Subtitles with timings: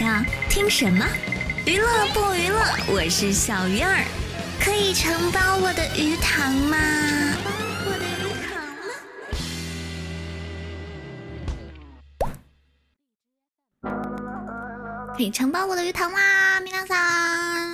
[0.00, 1.04] 上听什么？
[1.66, 2.58] 娱乐不娱乐？
[2.88, 4.02] 我是小鱼儿，
[4.58, 6.78] 可以承包我的鱼塘吗？
[7.84, 8.64] 我的鱼塘
[13.92, 15.12] 吗？
[15.14, 16.18] 可以承包我的鱼塘吗？
[16.60, 16.96] 米娜桑，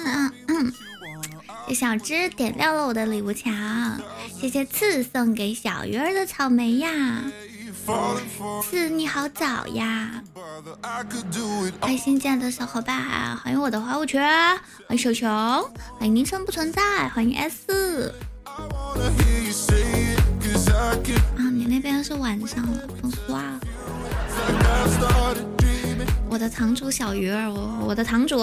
[0.04, 0.72] 嗯嗯，
[1.68, 4.00] 谢小芝点亮了我的礼物墙，
[4.36, 6.90] 谢谢赐送给小鱼儿的草莓呀。
[8.68, 10.24] 四，你好早呀！
[11.80, 15.26] 开心见的小伙伴，欢迎我的花无缺，欢迎球球，
[15.98, 18.14] 欢迎昵称不存在，欢迎 S。
[18.44, 18.64] 啊，
[21.52, 23.60] 你那边是晚上了，风苏啊！
[26.30, 28.42] 我的堂主小鱼儿，我我的堂主，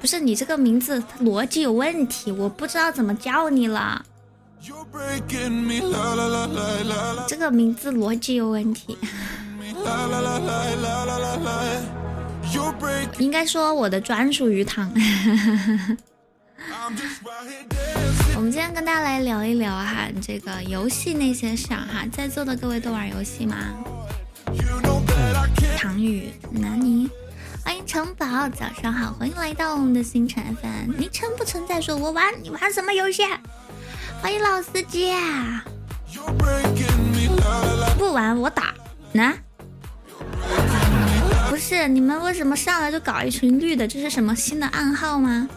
[0.00, 4.02] 不是你这个名字逻辑有问题，我不知道怎么叫你了。
[7.28, 8.96] 这个名字逻辑有问题，
[13.18, 14.90] 应该说我的专属鱼塘。
[18.36, 23.56] 我们今天跟大家来聊一聊哈，这个游戏那些事儿哈，在座的各位都玩游戏吗？
[25.78, 27.08] 唐雨，南宁，
[27.64, 30.94] 欢迎城堡，早上好，欢迎来到我们的星辰 FM。
[30.98, 33.22] 昵称不存在，说我玩，你玩什么游戏？
[34.20, 35.12] 欢迎老司机，
[37.98, 38.74] 不玩我打，
[39.12, 39.32] 那
[41.48, 43.86] 不是你们为什么上来就搞一群绿的？
[43.86, 45.48] 这是什么新的暗号吗？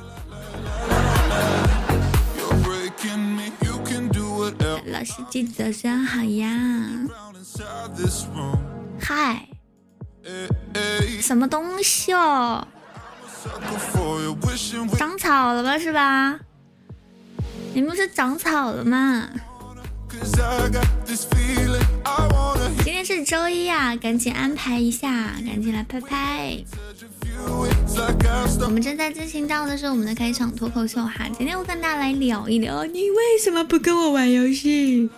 [4.85, 6.47] 老司机早上好呀，
[8.99, 9.47] 嗨，
[11.21, 12.65] 什么东西哦？
[14.97, 16.39] 长草了吧是吧？
[17.73, 19.27] 你们是长草了吗？
[22.83, 26.57] 今天是周一啊，赶紧安排一下，赶紧来拍拍。
[28.61, 35.09] 我们正在进行到的是我们的开场脱口秀哈，今天我跟大家来聊一聊，你为什么不跟我玩游戏？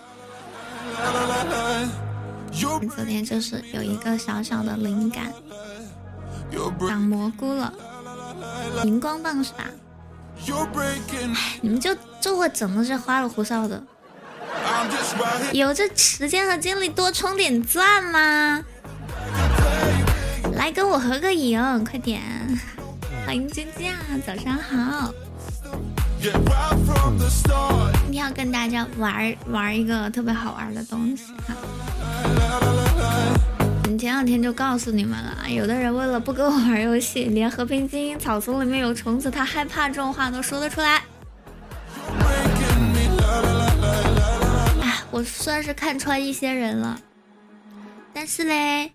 [2.52, 5.32] 昨天就是有一个小小的灵感，
[6.80, 7.74] 长蘑菇了，
[8.84, 9.66] 荧光棒是吧？
[11.62, 13.82] 你们就就会整的这花里胡哨的，
[15.54, 18.64] 有这时间和精力多充点钻吗？
[20.54, 22.22] 来跟我合个影，快点！
[23.26, 23.92] 欢迎君君，
[24.26, 25.14] 早上好！
[26.22, 26.32] 今
[28.12, 31.56] 天要跟大家玩玩一个特别好玩的东西哈。
[33.86, 41.02] 你前两天就告诉你们了，有的人为了不跟我玩游戏，连和平精英草丛里面有虫子，他害怕这种话都说得出来。
[45.12, 47.00] 我算是看穿一些人了，
[48.14, 48.94] 但是嘞，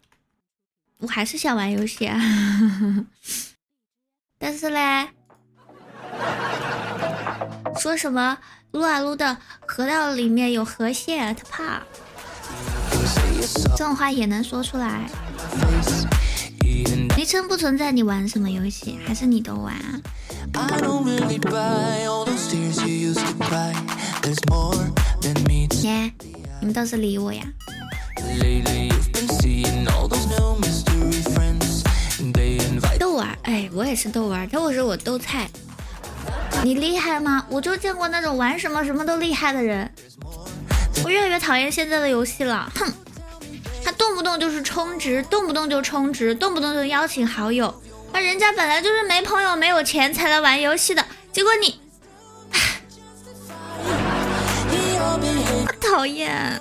[0.99, 2.21] 我还是想玩游戏啊。
[4.39, 5.09] 但是嘞，
[7.79, 8.39] 说什么
[8.73, 9.37] 撸啊撸的
[9.67, 11.83] 河道里面有河蟹，他怕。
[13.77, 15.09] 这种话也能说出来？
[17.17, 18.99] 昵称不存在，你玩什么游戏？
[19.07, 20.01] 还是你都玩啊？
[25.25, 26.12] 耶，
[26.61, 27.43] 你们倒是理我呀！
[32.99, 35.49] 豆丸，哎，我也是豆丸，但我是我豆菜。
[36.63, 37.47] 你厉害吗？
[37.49, 39.91] 我就见过那种玩什么什么都厉害的人。
[41.03, 42.93] 我越来越讨厌现在的游戏了，哼！
[43.83, 47.83] 他动不动就是充值，动不动就充值，动不动就邀请好友。
[48.13, 51.03] 那人家本来就是没朋友、没有钱才来玩游戏的，
[51.33, 51.81] 结果你，
[55.89, 56.61] 讨厌！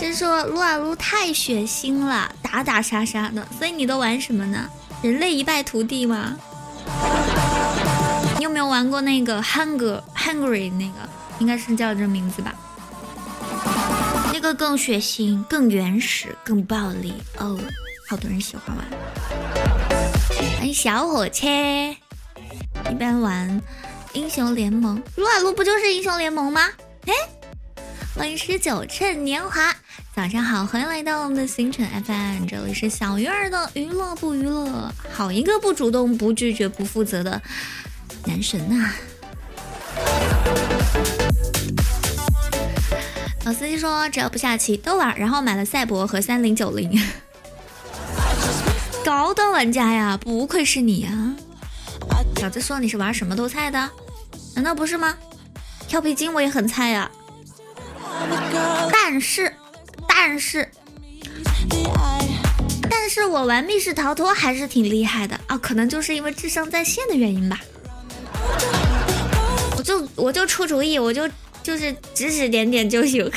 [0.00, 4.68] 就说撸啊撸太血腥了，打打杀杀的，所以你都玩什么呢？
[5.00, 6.36] 人类一败涂地吗？
[8.38, 11.08] 你有没有玩过那个 Hunger Hungry 那个？
[11.38, 12.54] 应该是叫这名字吧，
[14.32, 17.58] 那个更血腥、更原始、更暴力哦，
[18.08, 18.86] 好多人喜欢玩。
[20.56, 21.46] 欢迎小火车，
[22.90, 23.60] 一般玩
[24.12, 26.68] 英雄联盟，撸啊撸不就是英雄联盟吗？
[27.06, 27.12] 哎，
[28.14, 29.74] 欢迎十九趁年华，
[30.14, 37.42] 早上好，欢迎来到我们的星辰 FM，这里是小鱼儿的娱乐不娱乐，好一个不主动、不拒绝、不负责的
[38.24, 38.92] 男神呐！
[43.44, 46.88] 老司机说：“只要不下棋都玩。”然后买了赛博和三零九零，
[49.04, 51.34] 高端玩家呀，不愧是你啊！
[52.36, 53.90] 小子说你是玩什么都菜的，
[54.54, 55.16] 难道不是吗？
[55.92, 57.10] 跳皮筋我也很菜呀，
[58.90, 59.54] 但是，
[60.08, 60.66] 但是，
[62.88, 67.60] 但是我玩密室逃脱还是挺厉害的啊，可能就是因为智商在线的原因吧。
[69.76, 71.28] 我就我就出主意，我就
[71.62, 73.30] 就是指指点点就行。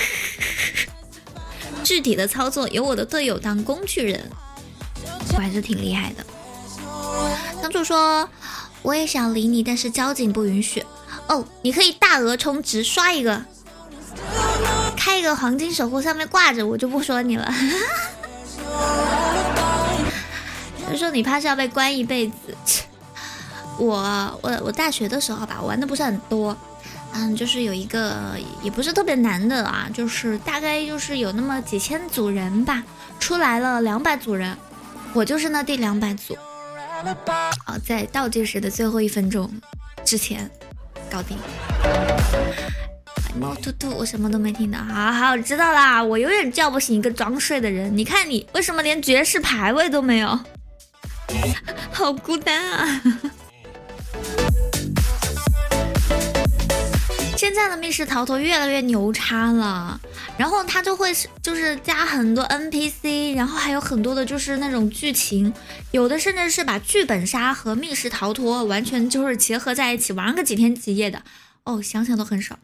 [1.83, 4.31] 具体的操作由我的队友当工具人，
[5.33, 6.25] 我还是挺厉害的。
[7.61, 8.29] 当初说
[8.85, 10.85] 我也想理你，但是交警不允许。
[11.27, 13.43] 哦，你可以大额充值刷一个，
[14.95, 17.51] 开一个黄金守护上面挂着，我就不说你了。
[20.87, 22.35] 他说你怕是要被关一辈子。
[23.79, 26.55] 我我我大学的时候吧，玩的不是很多。
[27.11, 32.83] 嗯，就是有一个也不是特别难的啊，就是大概就是有那么几千组人吧，
[33.19, 34.55] 出来了两百组人，
[35.13, 36.37] 我就是那第两百组。
[37.65, 39.51] 啊，在倒计时的最后一分钟
[40.05, 40.49] 之前
[41.11, 41.37] 搞定。
[43.37, 44.79] 猫兔兔，我什么都没听到。
[44.79, 47.95] 好好，我知道啦，我永远叫不醒一个装睡的人。
[47.95, 50.39] 你看你为什么连爵士排位都没有？
[51.91, 53.01] 好孤单啊！
[57.37, 59.99] 现在的密室逃脱越来越牛叉了，
[60.37, 65.53] 然后它就会是就是加很多 NPC，然后还有很多的就是那种剧情，
[65.91, 71.21] 有的甚至是把剧本杀和密室逃脱完全就是结合在一起玩个几天几夜的，
[71.65, 72.57] 哦，想想都很爽。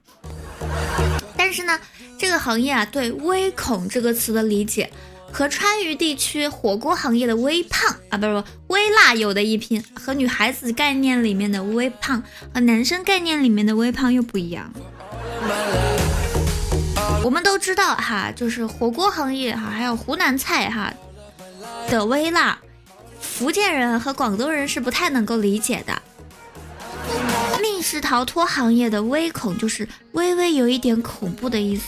[1.36, 1.78] 但是呢，
[2.18, 4.90] 这个行业啊，对微恐这个词的理解。
[5.32, 12.22] 和川渝地区火锅行业的微胖啊，不是不微辣有的一拼，和女孩子概念里面的微胖
[12.54, 14.72] 和男生概念里面的微胖又不一样。
[17.24, 20.94] 我们都知道哈，就是火锅行业哈，还有湖南菜哈
[21.90, 22.60] 的微辣，
[23.20, 26.02] 福建人和广东人是不太能够理解的。
[27.62, 31.84] 密室逃脱行业的微恐就是微微有一点恐怖的意思。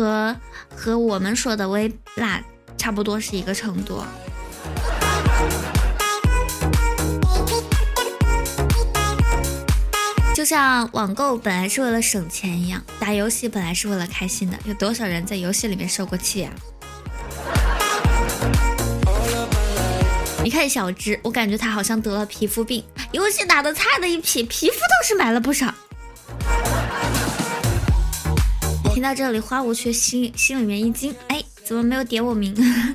[0.00, 0.34] 和
[0.74, 2.42] 和我们说的微辣
[2.78, 4.02] 差不多是一个程度，
[10.34, 14.58] 就像网购本来是为了省钱一样，打游戏本来是为了开心的。
[14.64, 16.52] 有多少人在游戏里面受过气啊？
[20.42, 22.82] 你看小芝，我感觉他好像得了皮肤病，
[23.12, 25.74] 游戏打的菜的一批，皮肤倒是买了不少。
[29.00, 32.52] 听到这里，花无缺心心里面一惊，哎，怎么没有点我名？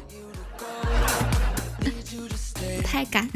[2.85, 3.27] 太赶，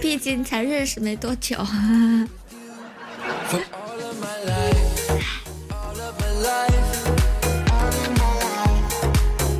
[0.00, 1.56] 毕竟才认识没多久。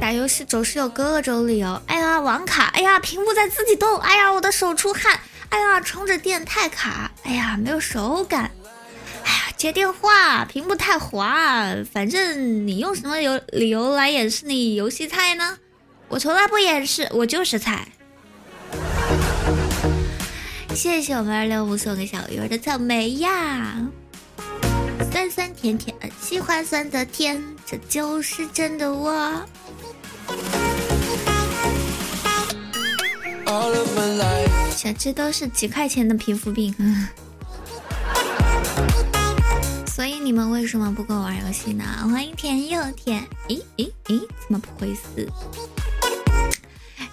[0.00, 1.80] 打游戏总是有各种理由。
[1.86, 2.64] 哎呀，网卡！
[2.74, 4.00] 哎呀，屏幕在自己动！
[4.00, 5.20] 哎呀，我的手出汗！
[5.50, 7.12] 哎呀，充着电太卡！
[7.22, 8.50] 哎呀，没有手感！
[9.60, 15.58] 接电话，屏幕太滑，反正你用什么有理由来掩饰你游戏菜呢？
[16.08, 17.86] 我从来不掩饰，我就是菜。
[20.74, 23.76] 谢谢我们二六五送给小鱼儿的草莓呀，
[25.12, 29.42] 酸酸甜甜，喜欢酸的甜，这就是真的我。
[34.74, 36.74] 小智都是几块钱的皮肤病。
[40.00, 41.84] 所以你们为什么不跟我玩游戏呢？
[42.10, 45.28] 欢迎甜又甜，咦咦咦，怎么不回事？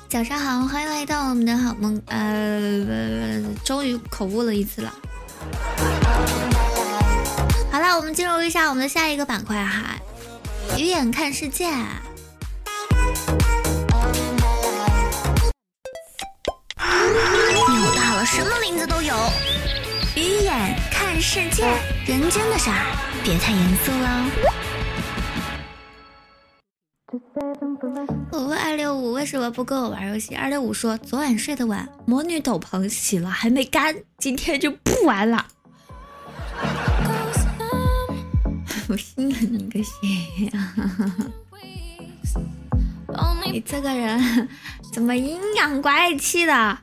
[0.07, 4.93] 早上好，欢迎来到我们的好梦，呃，终于口误了一次了。
[7.69, 9.97] 好了，我们进入一下我们的下一个板块哈，
[10.77, 11.69] 鱼眼看世界。
[11.69, 11.83] 牛
[17.97, 19.13] 大了，什么名字都有。
[20.17, 21.63] 鱼眼看世界，
[22.07, 24.07] 人间的事儿别太严肃喽。
[28.31, 35.45] 我问二六五为什么不跟我玩游戏，二六五说昨晚睡得晚，魔女斗篷洗了还没干，今天就不玩了。
[38.89, 40.73] 我信了你个邪呀！
[43.45, 44.49] 你这个人
[44.91, 46.79] 怎么阴阳怪气的？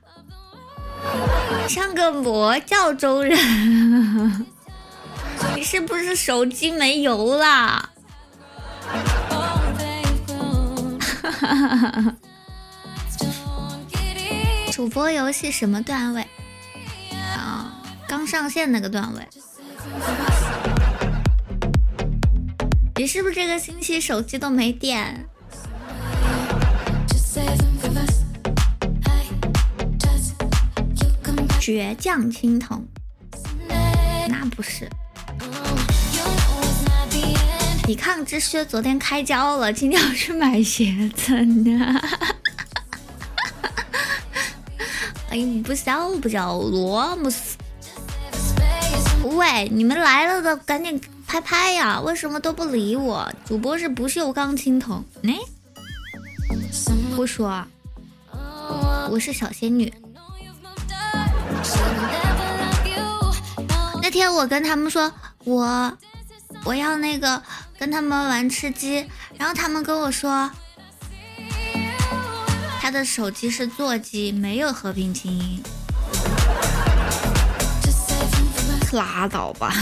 [1.68, 4.46] 像个魔教中人，
[5.56, 7.90] 你是不是手机没油了？
[14.70, 16.26] 主播游戏什么段位？
[17.34, 19.28] 啊，刚上线那个段位。
[22.96, 25.28] 你是不是这个星期手机都没电？
[31.64, 32.86] 倔强青铜，
[34.28, 34.86] 那不是。
[37.84, 41.98] 抵抗之靴昨天开胶了，今天要去买鞋子呢。
[45.30, 47.56] 哎呀，不笑不叫罗姆斯。
[49.22, 51.98] 喂，你们来了的赶紧拍拍呀！
[51.98, 53.26] 为什么都不理我？
[53.46, 55.34] 主播是不锈钢青铜，哎，
[57.16, 57.66] 不说，
[59.10, 59.90] 我是小仙女。
[64.02, 65.12] 那天我跟他们说，
[65.44, 65.96] 我
[66.64, 67.42] 我要那个
[67.78, 69.06] 跟他们玩吃鸡，
[69.36, 70.50] 然后他们跟我说，
[72.80, 75.62] 他的手机是座机，没有和平精英。
[78.92, 79.74] 拉倒吧！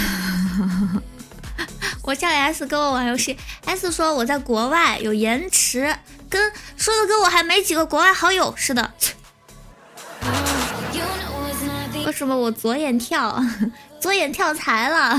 [2.02, 3.36] 我叫 S 跟我玩游戏
[3.66, 5.94] ，S 说我在国外有延迟，
[6.30, 8.94] 跟说的跟我还没几个国外好友似的。
[12.12, 13.42] 为什么我左眼跳，
[13.98, 15.18] 左眼跳财了？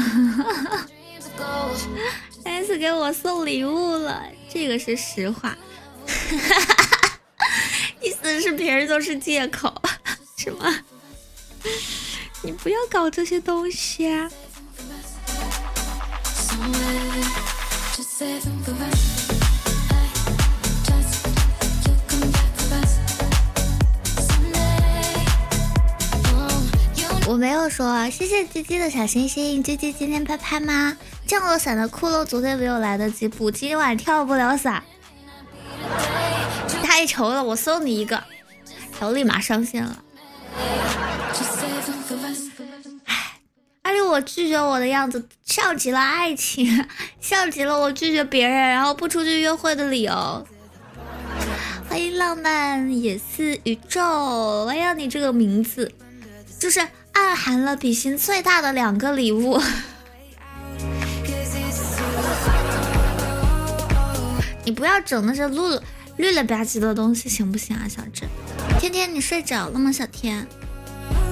[2.45, 5.57] S 给我送礼物了，这个是实话。
[8.00, 9.73] 意思是别人都是借口，
[10.38, 10.71] 是吗？
[12.43, 14.29] 你不要搞这些东西啊！
[27.34, 29.63] 我没有说，谢谢鸡鸡的小星星。
[29.63, 30.96] 鸡鸡今天拍拍吗？
[31.25, 34.84] 降落伞的窟窿昨天没有来得及补，今晚跳不了伞，
[36.84, 37.44] 太丑了！
[37.44, 38.24] 我送你一个，
[39.00, 40.04] 然后立马上线了。
[43.06, 43.40] 唉
[43.82, 46.86] 而且我拒绝我的样子，像极了爱情，
[47.20, 50.46] 像极了我拒绝别人然后不出去约会的理由。
[51.90, 55.92] 欢迎浪漫也是宇宙，我要，你这个名字
[56.60, 56.80] 就是
[57.13, 59.62] 暗含了比心最大的两个礼物。
[64.65, 65.79] 你不要整那些绿
[66.17, 68.24] 绿了吧唧的东西，行不行啊，小智？
[68.79, 69.91] 天天你睡着了吗？
[69.91, 70.48] 小天，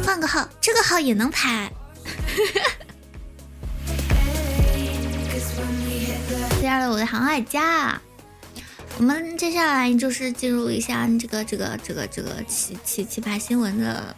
[0.06, 1.72] 换个号，这个号也能排。
[6.60, 8.00] 接下来我的航海家，
[8.98, 14.16] 我们接下来就是进入一下这个这个这个这个奇奇奇葩新闻的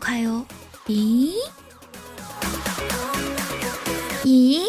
[0.00, 0.44] 快哟。
[0.86, 1.34] 咦
[4.24, 4.62] 咦，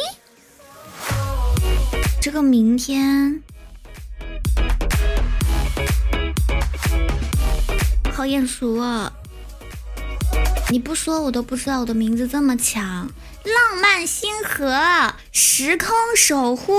[2.22, 3.42] 这个明天
[8.14, 9.12] 好眼熟啊！
[10.70, 13.10] 你不说我都不知道我的名字这么强，
[13.44, 16.74] 浪漫星河，时空守护，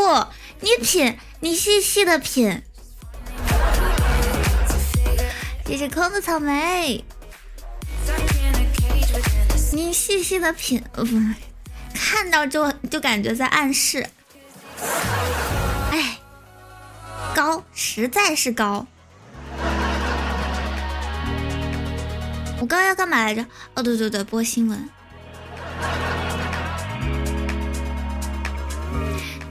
[0.61, 2.63] 你品，你细细的品。
[5.67, 7.05] 谢谢空的草莓，
[9.75, 11.03] 你细细的品，不，
[11.95, 14.07] 看到就就感觉在暗示。
[15.91, 16.19] 哎，
[17.35, 18.87] 高，实在是高。
[22.61, 23.47] 我刚要干嘛来着？
[23.75, 24.91] 哦，对对对，播新闻。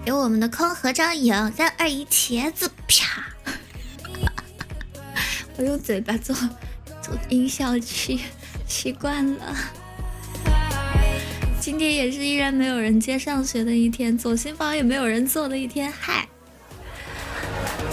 [0.06, 3.24] 有我们的空合张影，三二一，茄子啪！
[5.58, 6.36] 我用嘴巴做
[7.02, 8.22] 做音效器，
[8.68, 9.56] 习惯了。
[11.62, 15.92] 今天也是依然没有人接上学的一天，左心房也没有人做的一天。
[15.92, 16.28] 嗨。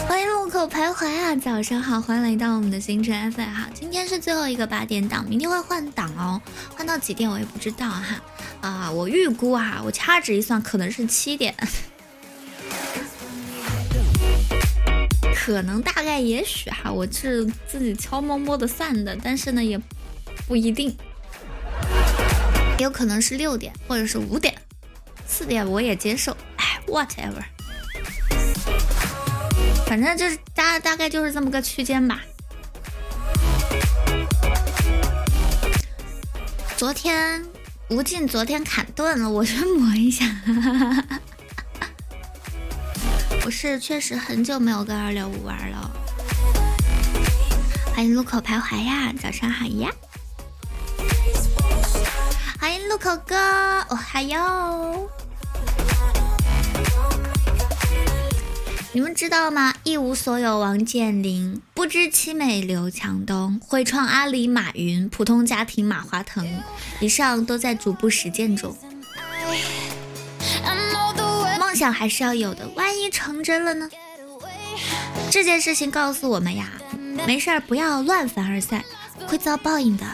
[0.07, 1.35] 欢迎路口徘徊啊！
[1.35, 3.69] 早上好，欢迎来到我们的星辰 FM 哈。
[3.71, 6.41] 今天是最后一个八点档，明天会换档哦，
[6.75, 8.19] 换到几点我也不知道哈。
[8.61, 11.55] 啊，我预估啊，我掐指一算，可能是七点，
[15.35, 19.79] 可能大概也许哈，我是自己悄摸摸的算的，但是呢也
[20.47, 20.97] 不一定，
[22.79, 24.55] 也有可能是六点或者是五点，
[25.27, 27.43] 四点我也接受，哎，whatever。
[29.85, 32.21] 反正就是大大概就是这么个区间吧。
[36.77, 37.45] 昨天
[37.89, 40.25] 无尽，昨天砍断了，我去磨一下。
[43.43, 45.91] 我是确实很久没有跟二六五玩了。
[47.93, 49.91] 欢迎路口徘徊呀，早上好呀。
[52.59, 53.37] 欢迎路口哥，
[53.87, 55.09] 哦嗨哟。
[58.91, 59.73] 你们知道吗？
[59.83, 66.45] 一无所有王健林，不知凄美刘强东，会创阿里马云，普通家庭马化腾，
[66.99, 68.75] 以上都在逐步实践中。
[71.57, 73.89] 梦想还是要有的，万一成真了呢？
[75.31, 76.73] 这件事情告诉我们呀，
[77.25, 78.83] 没事儿不要乱凡尔赛，
[79.27, 80.05] 会遭报应的。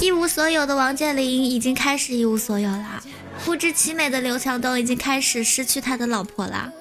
[0.00, 3.02] 一无所有的王健林已经开始一无所有了。
[3.44, 6.72] 不知其美的刘强东已经开始失去他的老婆了。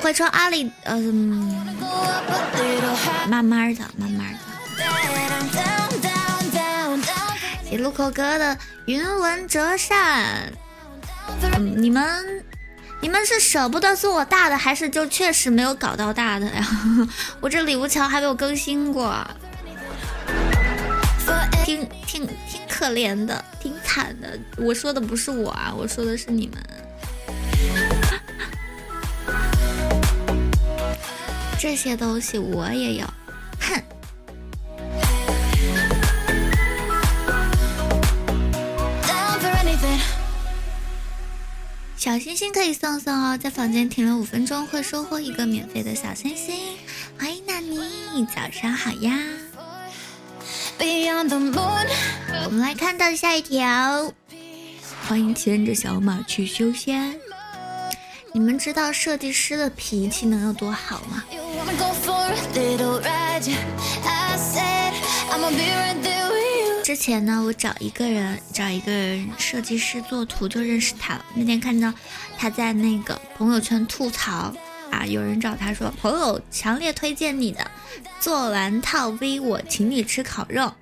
[0.00, 1.64] 会穿阿里，嗯，
[3.28, 4.38] 慢慢的，慢慢的。
[7.70, 10.52] 谢路口哥的云纹折扇，
[11.52, 12.44] 嗯，你们，
[13.00, 16.66] 你们是舍不得送我大的，还是就确实没有搞到大的呀？
[17.40, 19.24] 我这礼物桥还没有更新过，
[21.64, 24.38] 挺挺挺可怜的，挺惨的。
[24.56, 26.56] 我说的不是我啊，我说的是你们。
[31.58, 33.06] 这些东西我也有，
[33.60, 33.82] 哼！
[41.96, 46.76] 小星星可以送送哦，在房间停留五分钟会收获一个免费的小星星。
[47.16, 49.16] 欢迎纳尼，早上好呀！
[52.44, 54.12] 我们来看到下一条，
[55.06, 57.14] 欢迎牵着小马去修仙。
[58.32, 61.22] 你们知道设计师的脾气能有多好吗？
[66.82, 71.24] 之前呢，我找一个人，找一个人设计师做图就认识他了。
[71.36, 71.92] 那天看到
[72.36, 74.52] 他在那个朋友圈吐槽
[74.92, 77.68] 啊，有人找他说：“朋友强烈推荐你的，
[78.20, 80.72] 做完套 V 我请你吃烤肉。”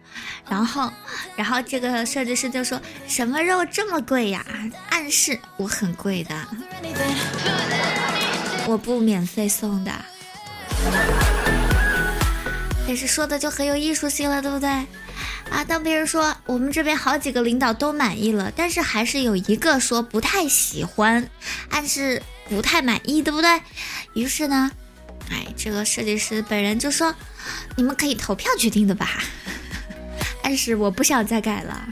[0.50, 0.93] 然后，
[1.37, 4.45] 然后这个设计师就说什么肉这么贵呀？
[4.90, 6.35] 暗示我很贵的，
[8.67, 9.93] 我不免费送的。
[12.87, 14.69] 但是说的就很有艺术性了，对不对？
[15.50, 21.28] 啊，当别人说我们这边好几个领导都满意了，但是还是有一个说不太喜欢，
[21.71, 23.61] 暗示不太满意，对不对？
[24.14, 24.71] 于是呢，
[25.28, 27.14] 哎，这个设计师本人就说，
[27.76, 29.23] 你们可以投票决定的吧，
[30.42, 31.88] 暗示我不想再改了。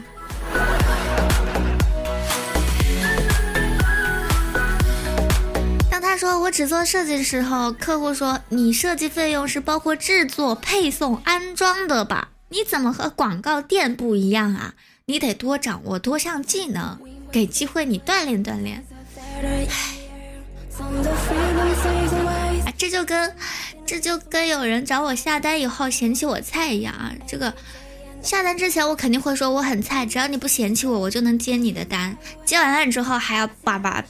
[5.91, 12.29] 当他说：“我只做设计的时候，客户说你设计费用是包括制作、配送、安装的吧？
[12.49, 14.73] 你怎么和广告店不一样啊？
[15.05, 16.99] 你得多掌握多项技能，
[17.31, 18.85] 给机会你锻炼锻炼。”
[22.65, 23.35] 哎，这就跟
[23.85, 27.11] 这就跟有人找我下单以后嫌弃我菜一样啊！
[27.27, 27.53] 这个
[28.21, 32.15] 下单之前我肯定会说我很菜，只要你不嫌弃我，我就能接你的单。
[32.45, 34.03] 接完单之后还要叭叭。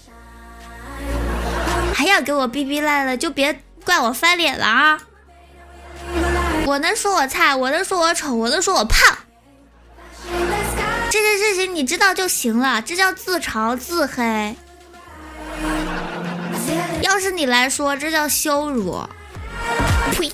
[1.94, 5.02] 还要给我逼逼赖了，就别怪我翻脸了啊！
[6.66, 9.18] 我能说我菜，我能说我丑，我能说我胖，
[11.10, 14.56] 这件事情你知道就行了，这叫自嘲自黑。
[17.02, 19.00] 要是你来说，这叫羞辱。
[20.12, 20.32] 呸！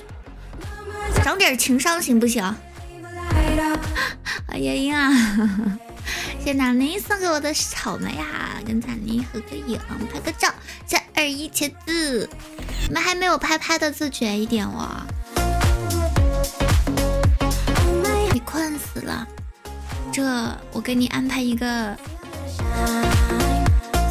[1.24, 2.54] 长点情商行不行？
[4.48, 5.10] 哎呀呀！
[6.44, 9.80] 谢纳尼送给我的草莓呀，跟纳尼合个影，
[10.12, 10.52] 拍个照，
[10.86, 12.28] 三二一，签字。
[12.86, 15.00] 你们还没有拍拍的自觉一点哦。
[18.96, 19.28] 死了，
[20.10, 20.24] 这
[20.72, 21.94] 我给你安排一个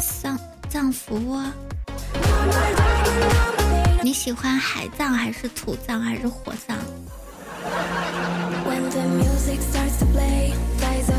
[0.00, 1.42] 丧葬服。
[4.00, 6.76] 你喜欢海葬还是土葬还是火葬？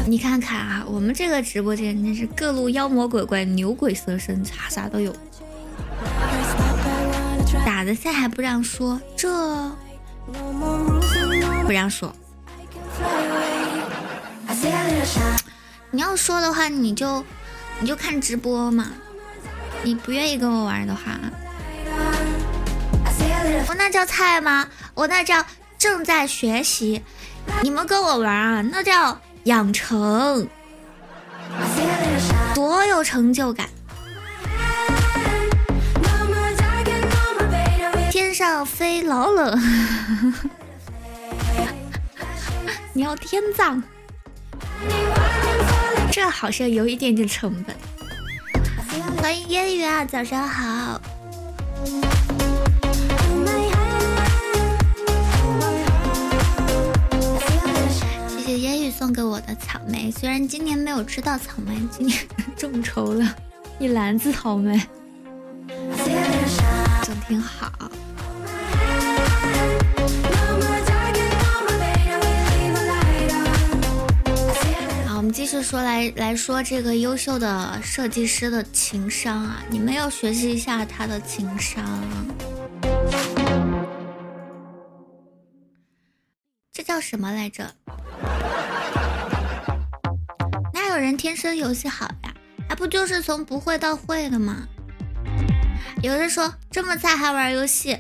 [0.06, 5.14] 你看看啊，我们这个直播间真是各路妖魔鬼怪、牛鬼蛇神，啥啥都有。
[7.66, 9.70] 打的赛还不让说，这
[11.66, 12.16] 不让说。
[15.92, 17.24] 你要说的话，你就
[17.80, 18.88] 你就看直播嘛。
[19.84, 21.18] 你不愿意跟我玩的话，
[23.68, 24.68] 我那叫菜吗？
[24.94, 25.46] 我那叫
[25.78, 27.02] 正在学习。
[27.62, 30.46] 你们跟我玩啊，那叫养成，
[32.54, 33.70] 多有成就感！
[38.12, 39.62] 天上飞老冷，
[42.92, 43.82] 你要天葬，
[46.12, 47.76] 这好像有一点点成本。
[49.18, 51.02] 欢迎烟雨啊，早上好。
[58.30, 62.18] 谢谢烟雨送给我的草莓，虽然今年没有吃到草莓，今年
[62.56, 63.36] 众筹了
[63.80, 64.82] 一篮子草莓，
[67.04, 67.72] 总挺好。
[75.28, 81.84] 们继续说来来说这个优秀的设计师的情商啊，你们要学习一下他的情商。
[86.72, 87.70] 这叫什么来着？
[90.74, 92.34] 哪有人天生游戏好呀？
[92.70, 94.66] 还，不就是从不会到会的吗？
[96.02, 98.00] 有人说这么菜还玩游戏，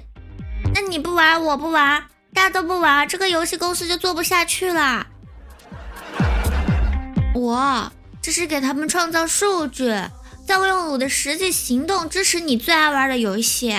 [0.74, 5.06] 那你不玩我不玩，大家都不玩，这个游戏公司就做不下去了。
[7.38, 9.94] 我这是给他们创造数据，
[10.46, 13.76] 在我用我的实际行动支持你最爱玩的游戏。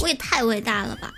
[0.00, 1.10] 我也太伟大了吧！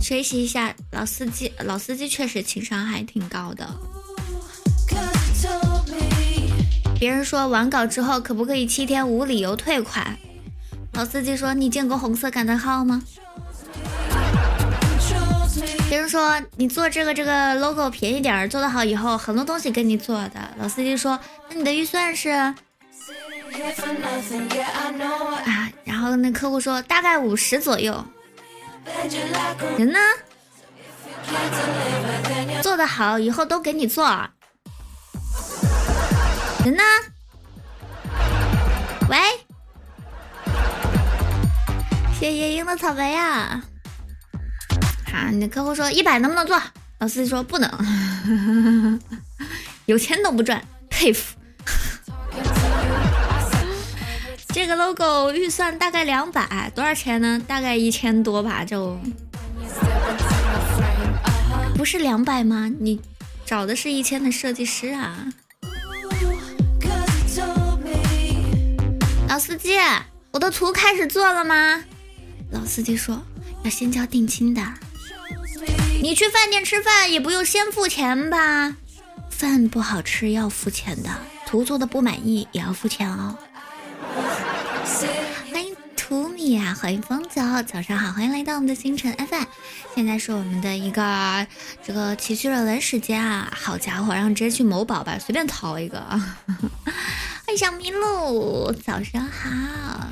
[0.00, 3.68] 学习一下老司机，老司机确实情商还挺高的。
[6.98, 10.18] 别人说完稿之后可不可以七天无理由退款？
[10.94, 13.02] 老司机说你见过红色感叹号吗？
[15.88, 20.38] 别人说你做这个这个 logo 便宜点，做的好以后很多东西跟你做的。
[20.58, 22.28] 老司机说那你的预算是？
[22.28, 22.54] 啊，
[25.84, 28.04] 然后那客户说大概五十左右。
[29.78, 29.98] 人呢？
[32.62, 34.06] 做的好以后都给你做。
[36.64, 36.82] 人呢？
[39.08, 39.18] 喂，
[42.20, 43.62] 谢夜莺的草莓呀！
[45.10, 46.60] 好，你的客户说一百能不能做？
[46.98, 47.70] 老司机说不能，
[49.86, 51.36] 有钱都不赚，佩服。
[54.48, 57.40] 这个 logo 预算大概两百，多少钱呢？
[57.46, 58.98] 大概一千多吧，就
[61.76, 62.68] 不是两百吗？
[62.80, 63.00] 你
[63.46, 65.26] 找的是一千的设计师啊？
[69.28, 69.78] 老司机，
[70.32, 71.84] 我的图开始做了吗？
[72.50, 73.22] 老司机说
[73.62, 74.60] 要先交定金的。
[76.00, 78.76] 你去饭店吃饭也不用先付钱吧？
[79.30, 81.10] 饭不好吃要付钱的，
[81.44, 83.36] 图做的不满意也要付钱哦。
[85.52, 89.44] 欢迎图米啊，欢迎风走，早上好，欢迎来到我们的星辰 FM。
[89.94, 91.46] 现在是我们的一个
[91.84, 93.52] 这个奇趣热门时间啊！
[93.54, 96.00] 好家伙，让直接去某宝吧，随便淘一个。
[96.06, 100.06] 欢迎小麋鹿，早上好。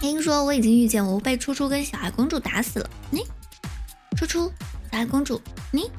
[0.00, 2.88] 听说我已经遇见我被初初跟小爱公主打死了。
[3.10, 3.22] 你，
[4.16, 4.50] 初初，
[4.90, 5.90] 小爱公主，你。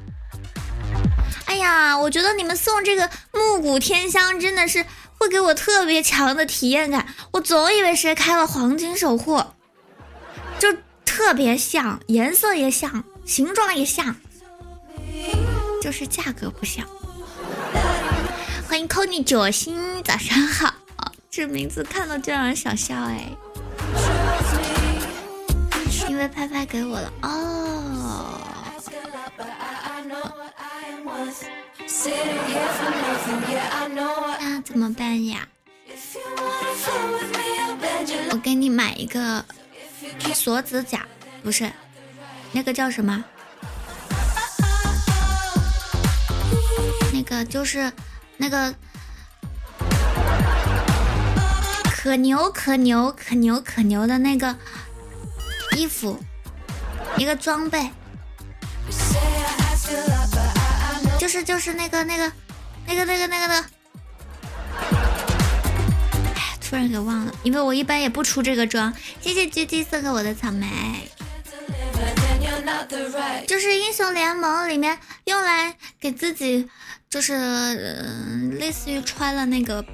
[1.46, 4.84] 哎呀，我觉得你们送这个木古天香真的是
[5.18, 7.06] 会给我特别强的体验感。
[7.30, 9.42] 我总以为谁开了黄金守护，
[10.58, 10.74] 就
[11.04, 14.16] 特别像，颜色也像，形状也像，
[15.80, 16.86] 就是价格不像。
[18.68, 20.74] 欢迎 Kony 九星，早上好！
[21.30, 23.30] 这名字看到就让人想笑哎，
[26.08, 28.38] 因为拍拍给我了哦。
[34.40, 35.46] 那怎么办呀？
[38.30, 39.44] 我给你买一个
[40.34, 41.06] 锁子甲，
[41.42, 41.70] 不是
[42.52, 43.24] 那个叫什么？
[47.12, 47.92] 那个就是。
[48.38, 48.74] 那个
[51.84, 54.56] 可牛可牛可牛可牛的那个
[55.76, 56.18] 衣服，
[57.16, 57.88] 一个装备，
[61.18, 62.32] 就是就是那个那个
[62.86, 63.64] 那个那个那个的，
[66.60, 68.92] 突然给忘了，因为我一般也不出这个装。
[69.20, 71.08] 谢谢狙击送给我的草莓，
[73.46, 76.68] 就是英雄联盟里面用来给自己。
[77.12, 79.84] 就是类似于穿了那个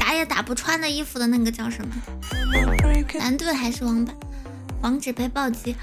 [0.00, 1.94] 打也打不穿的衣服的那个叫什么？
[3.18, 4.16] 蓝盾还是王版？
[4.80, 5.76] 防止被暴击？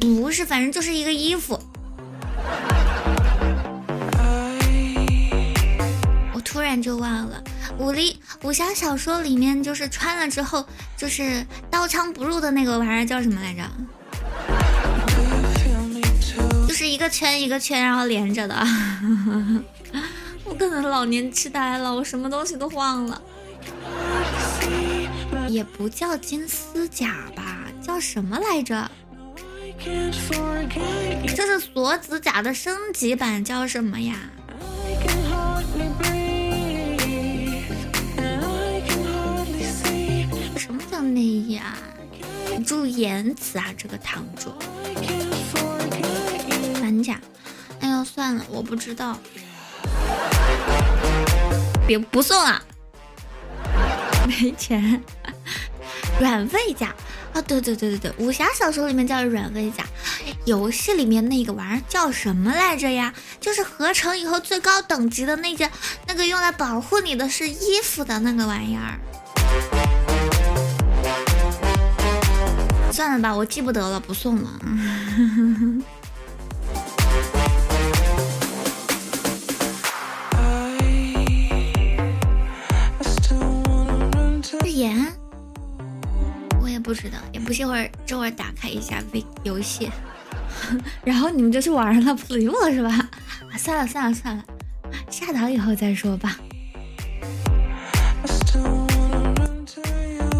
[0.00, 1.58] 不是，反正就是一个衣服。
[6.34, 7.42] 我突然就忘了，
[7.78, 13.62] 武力武侠小说里面就是穿了之后就是刀枪不入的那个玩意儿叫什么来着？
[16.66, 18.54] 就是一个圈一个圈，然后连着的。
[20.44, 23.20] 我可能老年痴呆了，我什么东西都忘了。
[25.48, 27.51] 也不叫金丝甲吧，
[27.82, 28.90] 叫什么来着？
[31.34, 34.14] 这是锁子甲的升级版，叫什么呀？
[40.56, 41.76] 什么叫内衣啊？
[42.66, 44.52] 注意言辞啊，这个堂主。
[46.80, 47.20] 反甲，
[47.80, 49.18] 哎呦算了，我不知道，
[51.86, 52.62] 别不送了，
[54.28, 55.02] 没钱。
[56.20, 56.94] 软猬甲
[57.32, 59.84] 啊，对对对对对，武侠小说里面叫软猬甲，
[60.44, 63.12] 游戏里面那个玩意儿叫什么来着呀？
[63.40, 65.70] 就是合成以后最高等级的那件，
[66.06, 69.00] 那个用来保护你的是衣服的那个玩意儿。
[72.92, 74.50] 算了吧，我记不得了，不送了。
[84.60, 85.21] 日炎。
[86.82, 89.90] 不知道，也不信会儿这会儿打开一下 V 游戏，
[91.04, 93.08] 然后你们就去玩了，不理我是吧？
[93.56, 94.44] 算了算了算了，
[95.10, 96.38] 下岛以后再说吧。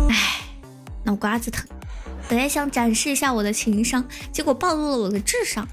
[0.09, 0.17] 哎，
[1.05, 1.67] 脑瓜子疼，
[2.29, 5.67] 本来想展示一下我的情商，结果暴露了我的智商。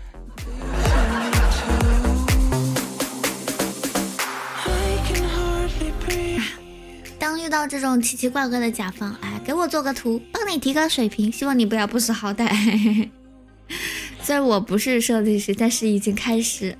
[7.29, 13.07] 当遇到这种奇奇怪怪的甲方，哎，给我做个图，帮你提高水平，希望你不要不识好歹。
[14.23, 16.75] 虽然我不是设计师，但是已经开始。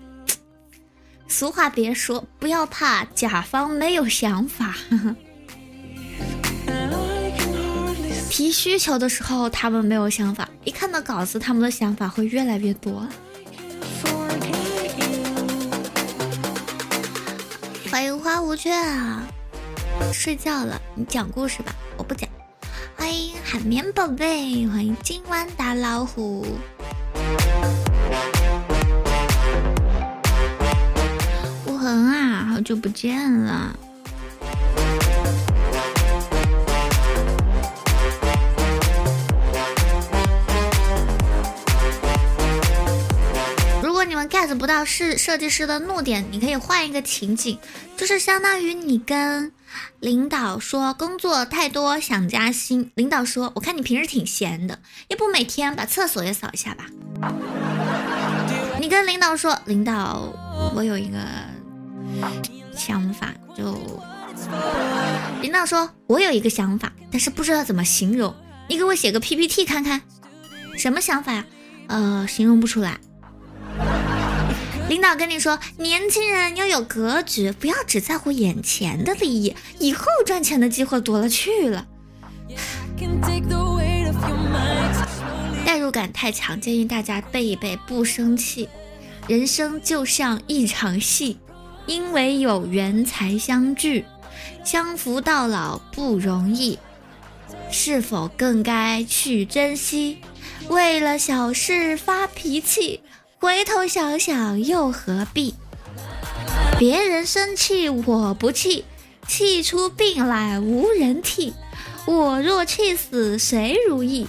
[1.28, 4.76] 俗话别说，不要怕甲方没有想法。
[8.32, 13.08] 提需求的时候，他们没有想法；一看到稿子，他们的想法会越来越多。
[17.92, 19.28] 欢迎花无缺啊！
[20.14, 22.30] 睡觉了，你讲故事吧，我不讲。
[22.96, 26.46] 欢迎海绵宝贝，欢迎今晚打老虎。
[31.66, 33.74] 无痕啊，好久不见了。
[43.82, 47.58] 如果你们 get 不到是设计师的怒点，你可以换一个情景，
[47.96, 49.52] 就是相当于你跟
[50.00, 56.86] 领导说工作太多想加薪，领导说我看你平时挺闲的，要不每天把厕所也扫一下吧。
[58.80, 60.34] 你跟领导说，领导
[60.76, 61.18] 我有一个
[62.76, 63.78] 想法，就
[65.42, 68.34] 领导说我有一个想法，但是不知道怎么形容，
[68.68, 70.02] 你给我写个 PPT 看看，
[70.78, 71.46] 什么想法呀？
[71.88, 73.00] 呃，形容不出来。
[74.90, 81.86] 领导跟你说，年轻人要有格局，不要只在乎眼前的利益，以后赚钱的机会多了去了。
[85.64, 88.68] 代入感太强，建议大家背一背，不生气。
[89.28, 91.38] 人生就像一场戏，
[91.86, 94.04] 因为有缘才相聚，
[94.64, 96.80] 相扶到老不容易，
[97.70, 100.18] 是否更该去珍惜？
[100.68, 103.02] 为了小事发脾气。
[103.42, 105.56] 回头想想又何必？
[106.78, 108.84] 别人生气我不气，
[109.30, 111.54] 气出病来无人替。
[112.06, 114.28] 我若气死谁如意？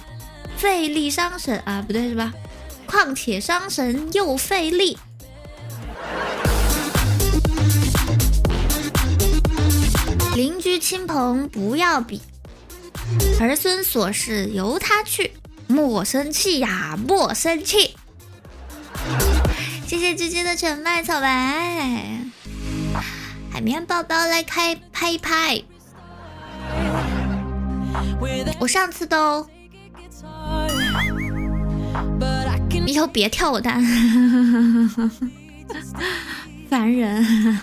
[0.55, 2.31] 费力伤神啊，不对是吧？
[2.85, 4.97] 况且伤神又费力。
[10.35, 12.21] 邻居亲朋不要比，
[13.41, 15.33] 儿孙琐事由他去。
[15.67, 17.95] 莫生气呀，莫生气。
[19.91, 21.27] 谢谢芝芝的全麦草白，
[23.51, 25.61] 海绵宝宝来开拍一拍。
[28.57, 29.45] 我上次都，
[32.87, 33.83] 以后别跳我蛋，
[36.69, 37.59] 烦人，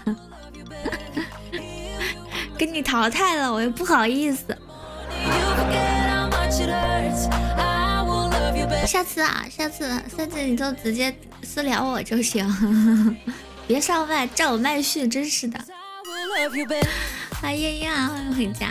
[2.58, 4.44] 给你淘汰了，我又不好意思。
[8.88, 12.42] 下次啊，下次，下次你就直接私聊我就行，
[13.68, 15.60] 别上麦占我麦序，真是的。
[17.38, 18.70] 欢迎呀，欢迎回家。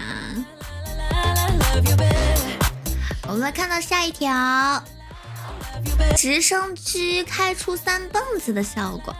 [3.27, 4.83] 我们来看到下一条，
[6.17, 9.15] 直升机开出三蹦子的效果，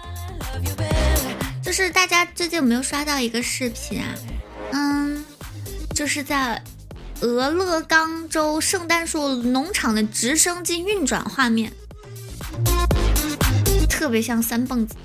[1.64, 4.16] 就是大家最近有没有刷到一个视频啊？
[4.72, 5.24] 嗯，
[5.94, 6.60] 就是在。
[7.22, 11.74] 俄勒冈州圣诞树农场的直升机运转画面，
[13.90, 14.96] 特别像三蹦子。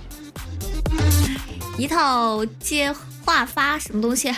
[1.79, 2.94] 一套接
[3.25, 4.31] 话发什么东西？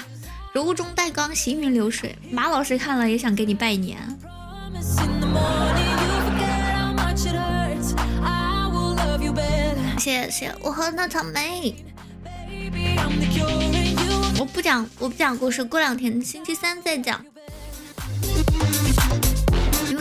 [0.52, 2.16] 柔中带刚，行云流水。
[2.30, 3.98] 马老师看了也想给你拜年。
[9.98, 11.74] 谢谢我和那草莓。
[14.38, 17.24] 我不讲，我不讲故事，过两天星期三再讲。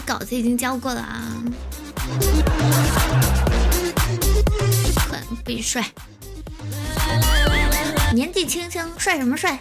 [0.06, 1.44] 稿子已经交过了啊，
[5.08, 5.84] 困不许睡，
[8.14, 9.60] 年纪轻轻帅什么帅？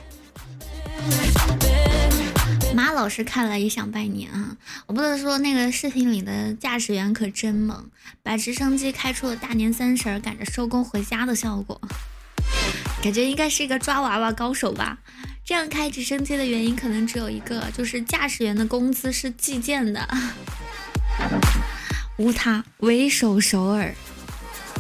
[2.75, 4.57] 马老师看了也想拜年啊！
[4.87, 7.91] 我不能说那个视频里的驾驶员可真猛，
[8.23, 11.81] 把直升机开出了大年三十赶着收工回家的效果，
[13.03, 14.99] 感觉应该是一个抓娃娃高手吧。
[15.45, 20.09] 这样开直升机的原因可能只有一个，就是驾驶员的工资是计件的，
[22.17, 23.93] 无他，为首首尔。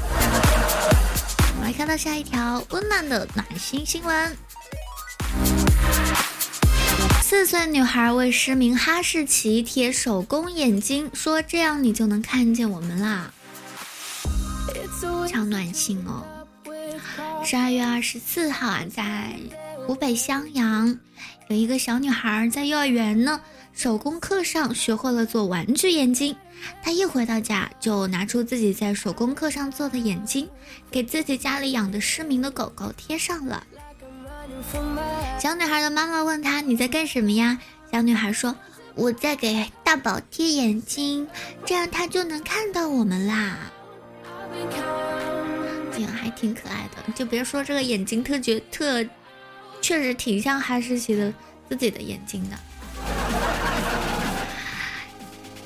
[0.09, 4.37] 我们来看到下一条温暖的暖心新闻：
[7.23, 13.33] 四岁女孩为失明哈士奇贴手工眼睛，说这样你就能看见我们啦，
[15.29, 16.25] 超暖心哦。
[17.45, 19.33] 十二月二十四号啊，在
[19.87, 20.97] 湖北襄阳，
[21.49, 23.41] 有一个小女孩在幼儿园呢
[23.73, 26.35] 手工课上学会了做玩具眼睛。
[26.83, 30.49] 她一回到家就拿出自己在手工课上做的眼睛，
[30.91, 33.67] 给自己家里养的失明的狗狗贴上了。
[35.41, 37.59] 小女孩的妈妈问她：“你在干什么呀？”
[37.91, 38.55] 小女孩说
[38.95, 41.27] ：“我在给大宝贴眼睛，
[41.67, 43.59] 这样他就能看到我们啦。”
[45.93, 47.13] 这样还挺可爱的。
[47.13, 49.05] 就别说这个眼睛特绝特，
[49.83, 51.31] 确实挺像哈士奇的
[51.69, 52.57] 自己的眼睛的。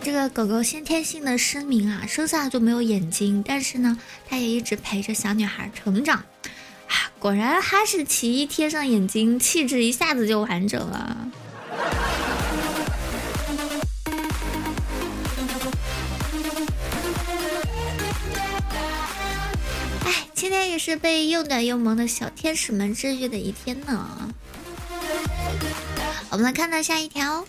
[0.03, 3.99] 这个狗狗先天性的失明啊，生下来就没有眼睛，但是呢，
[4.29, 6.17] 它也一直陪着小女孩成长。
[6.17, 11.29] 啊果然，哈士奇一贴上眼睛，气质一下子就完整了。
[20.47, 24.33] 今天也是被又暖又萌的小天使们治愈的一天呢。
[26.31, 27.45] 我们来看到下一条，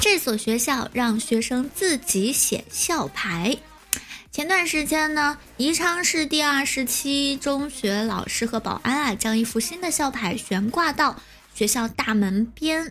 [0.00, 3.56] 这所学校让学生自己写校牌。
[4.32, 11.22] 前段时间呢，宜昌市第二十七中学老师和保安啊，将一幅新的校牌悬挂到
[11.54, 12.90] 学校大门边。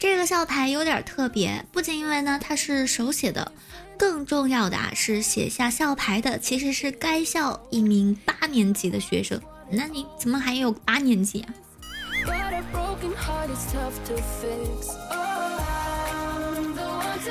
[0.00, 3.52] 这个校牌有点特别，不仅因为呢它是手写的，
[4.00, 9.38] 更重要的啊是写下校牌的其实是该校一名八年级的学生。
[9.70, 11.52] 那你怎么还有八年级啊？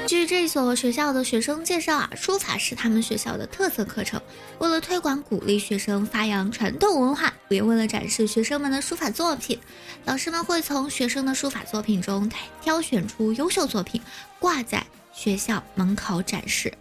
[0.05, 4.21] 据这所学校的学生介绍啊，书法是他们学校的特色课程。
[4.60, 9.60] 为了推广鼓励学生发扬传统文化，也为了展示学生们的书法作品，
[10.05, 12.29] 老师们会从学生的书法作品中
[12.62, 13.99] 挑选出优秀作品，
[14.38, 14.86] 挂在
[15.19, 16.73] 学校门口展示。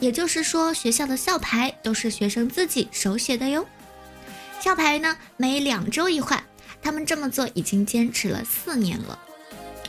[0.00, 3.64] 也就是说，学校的校牌都是学生自己手写的哟。
[4.58, 6.42] 校牌呢，每两周一换，
[6.82, 9.16] 他们这么做已经坚持了四年了。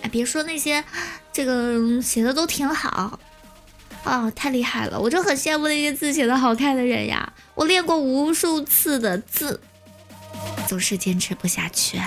[0.04, 0.84] 哎，别说那些。
[1.34, 3.20] 这个写的都挺好，
[4.04, 5.00] 哦，太厉害了！
[5.00, 7.32] 我就很羡慕那些字写的好看的人呀。
[7.54, 9.60] 我练过无数次的字，
[10.68, 12.00] 总是坚持不下去。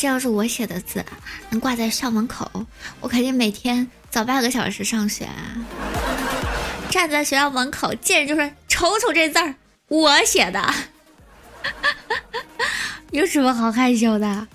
[0.00, 1.04] 这要是我写的字
[1.50, 2.50] 能挂在校门口，
[3.00, 5.28] 我肯定每天早半个小时上学，
[6.88, 8.50] 站在学校门口，见人就说。
[8.66, 9.54] 瞅瞅这字儿，
[9.88, 10.74] 我写的，
[13.12, 14.48] 有什么好害羞的？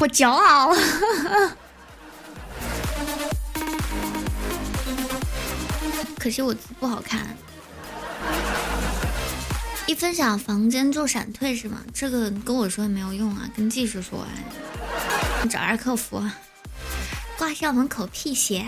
[0.00, 0.76] 我骄傲。
[6.20, 7.34] 可惜我字不好看。
[9.86, 11.82] 一分享房间就闪退是吗？
[11.94, 14.26] 这个跟我说也没有用啊，跟技术说，
[15.42, 16.22] 你找下客服。
[17.38, 18.66] 挂校门口辟邪。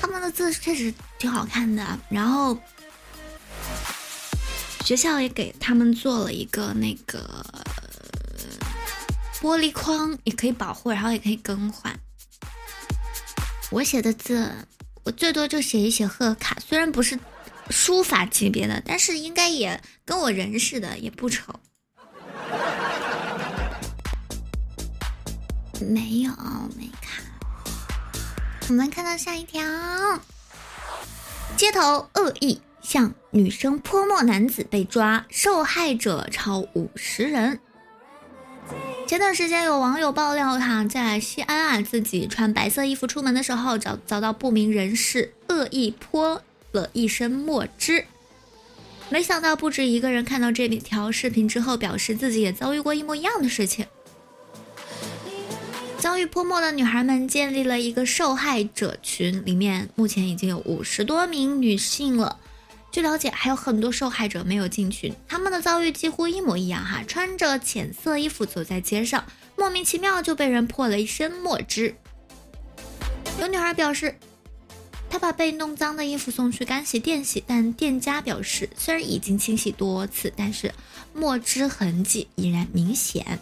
[0.00, 2.58] 他们的字确实挺好看的，然后
[4.84, 7.44] 学校也给他们做了一个那个
[9.40, 11.94] 玻璃框，也可以保护，然后也可以更换。
[13.70, 14.50] 我写的字，
[15.04, 17.18] 我最多就写一写贺卡，虽然不是
[17.72, 21.58] 书法级别的，但是应该也跟我人似的，也不丑。
[25.80, 26.30] 没有，
[26.78, 27.24] 没看。
[28.68, 29.60] 我们看到下一条，
[31.56, 37.58] 街头恶意向女生泼墨男子被抓，受害者超五十人。
[39.08, 46.40] 前段时间有网友爆料，哈，在西安啊，自己穿白色衣服出门的时候，遭遭到不明人士恶意泼
[46.72, 48.04] 了一身墨汁。
[49.08, 53.86] 没想到不止一个人看到这条视频之后，表示自己也遭遇过一模一样的事情。
[55.98, 62.40] 遭遇泼墨的女孩们建立了一个受害者群，里面目前已经有五十多名女性了。
[62.90, 69.24] 据了解，还有很多受害者没有进群，他们的遭遇几乎一模一样哈，穿着浅色衣服走在街上，
[69.56, 71.94] 莫名其妙就被人泼了一身墨汁。
[73.40, 74.14] 有女孩表示，
[75.12, 80.72] 他把被弄脏的衣服送去干洗店洗，但店家表示，虽然已经清洗多次，但是
[81.12, 83.38] 墨汁痕迹依然明显。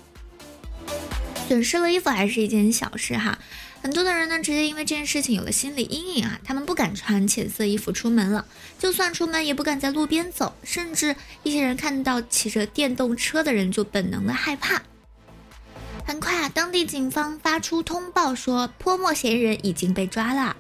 [1.47, 3.39] 损失了衣服还是一件小事哈，
[3.83, 8.45] 很多的人呢，直接因为这件事情有了心理阴影啊，他们不敢穿浅色衣服出门了，
[8.81, 11.15] 就算出门也不敢在路边走，甚至
[11.45, 14.83] 一些人看到骑着电动车的人就本能的害怕。
[16.05, 20.57] 很快啊，当地警方发出通报说，泼墨嫌疑人已经被抓了。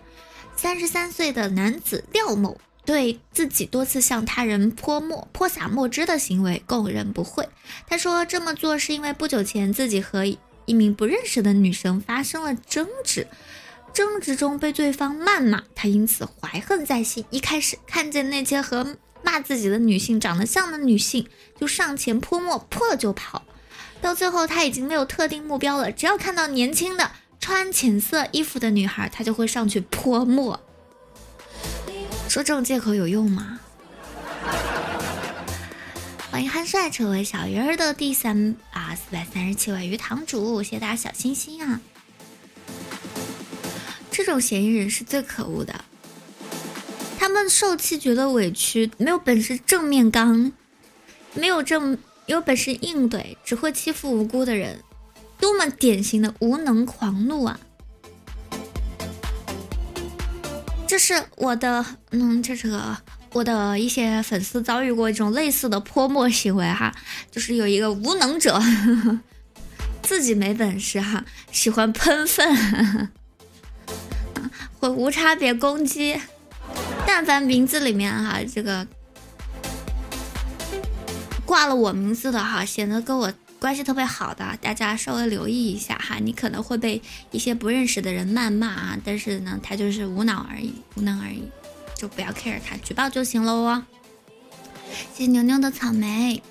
[0.62, 7.48] 三十三岁的男子廖某对自己多次向他人泼墨、泼洒墨汁的行为供认不讳。
[7.86, 10.26] 他说这么做是因为不久前自己和
[10.66, 13.26] 一名不认识的女生发生了争执，
[13.94, 17.24] 争执中被对方谩骂，他因此怀恨在心。
[17.30, 21.26] 一开始看见那些和骂自己的女性长得像的女性，
[21.58, 23.44] 就上前泼墨，泼了就跑。
[24.02, 30.60] 到最后他已经没有特定目标了，只要看到年轻的穿浅色衣服的女孩，他就会上去泼墨。
[32.28, 33.58] 说这种借口有用吗？
[36.30, 41.80] 欢迎憨帅成为小鱼儿的第三啊四百三十七位鱼塘主，谢谢大家小心心啊！
[44.10, 45.84] 这种嫌疑人是最可恶的。
[47.18, 50.52] 他们受气觉得委屈，没有本事正面刚，
[51.34, 54.82] 没有正有本事应对，只会欺负无辜的人，
[55.40, 57.58] 多么典型的无能狂怒啊！
[60.86, 62.96] 这是我的，嗯，这是个
[63.32, 66.92] 我的一些粉丝遭遇过一种类似的泼墨行为哈，
[67.30, 68.60] 就是有一个无能者，
[70.02, 73.10] 自己没本事哈，喜欢喷粪，
[74.78, 76.20] 会无差别攻击。
[77.06, 78.86] 但凡名字里面哈，这个
[81.46, 87.00] 挂了我名字的哈，显得跟我关系特别好的，大家稍微留意一下哈，你可能会被
[87.30, 91.42] 一些不认识的人谩骂啊，但是呢，他就是无脑而已，无能而已，
[91.94, 93.84] 就不要 care 他，举报就行了哦。
[95.14, 96.42] 谢谢牛牛的草莓，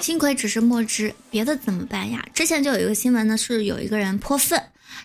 [0.00, 2.26] 幸亏只是墨汁，别的怎么办呀？
[2.32, 4.60] 之前就有一个新闻呢，是有一个人泼粪。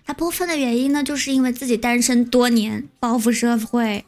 [0.06, 4.06] 他泼粪的原因呢，就是因为自己单身多年，报复社会。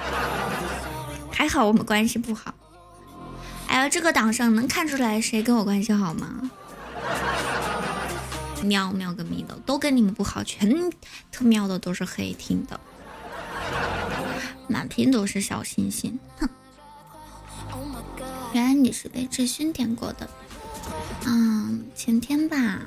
[1.32, 2.54] 还好我们关系不好。
[3.70, 6.50] 哎呀，这个档上能看出来谁跟我关系好吗？
[8.64, 10.90] 喵喵个咪的，都跟你们不好，全
[11.30, 12.80] 特喵的都是黑听的，
[14.66, 16.18] 满屏都是小星星。
[16.38, 16.48] 哼，
[18.52, 20.28] 原来你是被志勋点过的，
[21.26, 22.80] 嗯，前天吧，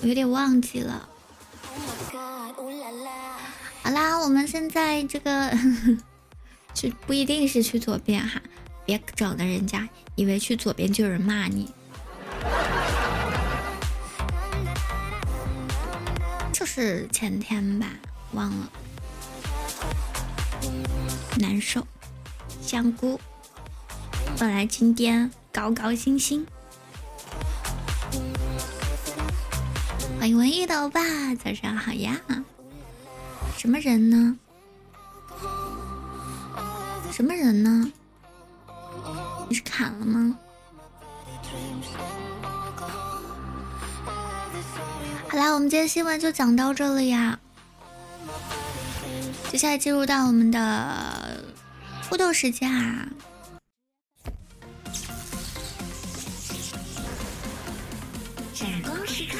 [0.00, 1.08] 我有点忘记了。
[3.82, 5.52] 好啦，我们现在这个
[6.72, 8.40] 就不一定是去左边哈，
[8.84, 11.72] 别整的人家以为去左边就有人骂你。
[16.52, 17.86] 就是前天吧，
[18.32, 18.70] 忘了，
[21.38, 21.86] 难受。
[22.60, 23.20] 香菇，
[24.38, 26.46] 本来今天高高兴兴。
[30.18, 31.02] 欢迎文艺的欧巴，
[31.34, 32.18] 早上好呀！
[33.58, 34.38] 什么人呢？
[37.12, 37.92] 什么人呢？
[39.48, 40.38] 你是砍了吗？
[45.28, 47.38] 好啦，我们今天新闻就讲到这里呀。
[49.50, 51.44] 接下来进入到我们的
[52.08, 53.08] 互动时间啊。
[58.52, 59.38] 闪光时刻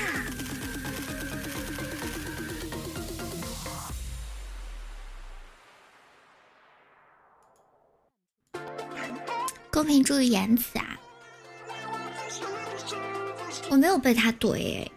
[9.75, 10.97] 公屏注意言辞啊！
[13.70, 14.89] 我没有被他怼，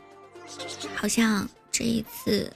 [0.93, 2.53] 好像这一次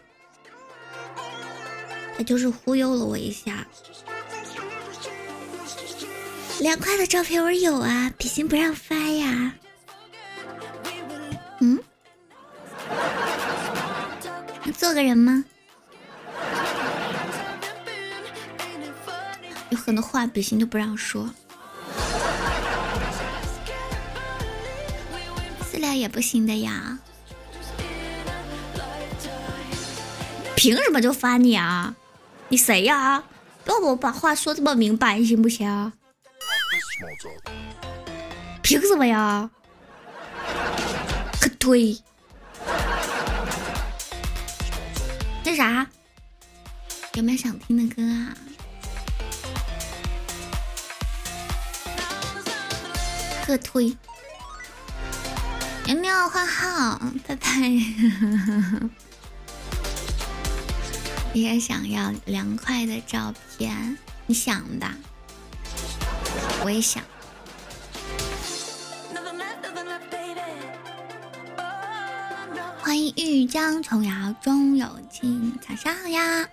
[2.16, 3.66] 他就是忽悠了我一下。
[6.60, 9.56] 凉快的照片我有啊，比心不让发呀。
[11.60, 11.82] 嗯？
[14.78, 15.44] 做个人吗？
[19.72, 21.28] 有很多话比心都不让说。
[25.92, 26.98] 那也不行的呀，
[30.56, 31.94] 凭什么就翻你啊？
[32.48, 33.22] 你谁呀？
[33.66, 35.92] 要不把话说这么明白行不行？
[38.62, 39.50] 凭什么呀？
[41.42, 42.02] 可推？
[45.44, 45.86] 那啥，
[47.16, 48.32] 有没有想听的歌啊？
[53.46, 53.94] 可推？
[55.92, 57.02] 有没有换号？
[57.28, 57.50] 拜拜。
[61.34, 64.88] 也想要凉快的照片，你想的，
[66.64, 67.04] 我也想。
[72.80, 76.48] 欢迎玉江琼瑶终有情，早上好呀！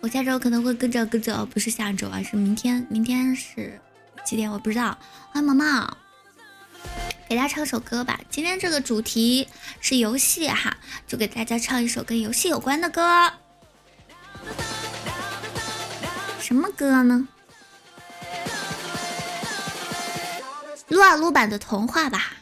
[0.00, 2.86] 我下周可能会跟着跟着，不是下周啊，是明天。
[2.90, 3.80] 明天是
[4.26, 4.50] 几点？
[4.50, 4.98] 我不知道。
[5.32, 5.96] 欢迎毛毛。
[7.28, 8.20] 给大家唱首歌吧。
[8.30, 9.48] 今天这个主题
[9.80, 13.32] 是游戏哈就给大家唱一首跟游戏有关的歌。
[16.40, 17.26] 什么歌呢？
[20.88, 22.32] 撸啊撸版的童话吧。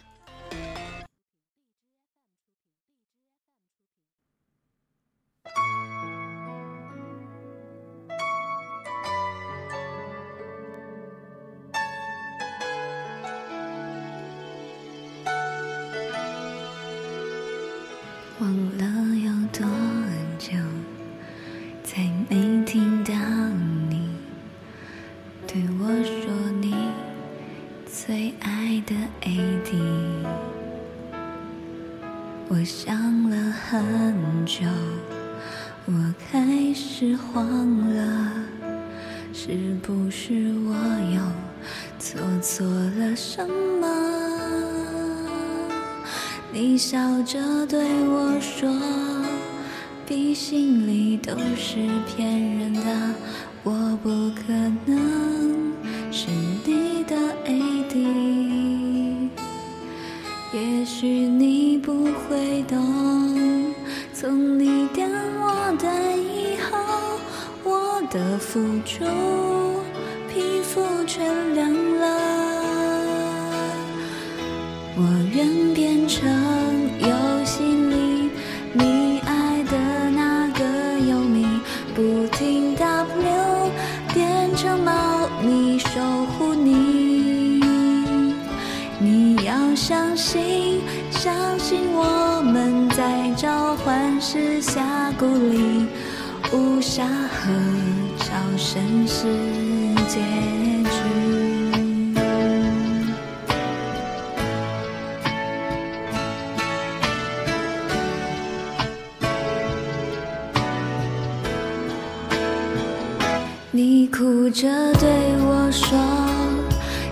[113.74, 114.68] 你哭着
[115.00, 115.08] 对
[115.40, 115.98] 我说，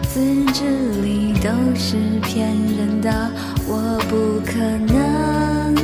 [0.06, 0.20] 自
[0.52, 2.46] 制力都是骗
[2.76, 3.10] 人的，
[3.66, 4.58] 我不可
[4.92, 5.74] 能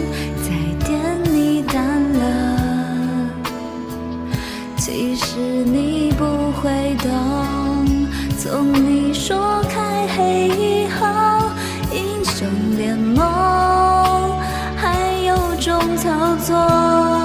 [0.43, 0.53] 再
[0.87, 2.21] 点你单了。
[4.77, 8.07] 其实你不会懂，
[8.39, 11.07] 从你说开黑以后，
[11.91, 12.47] 英雄
[12.77, 14.39] 联盟
[14.77, 17.16] 还有种操作。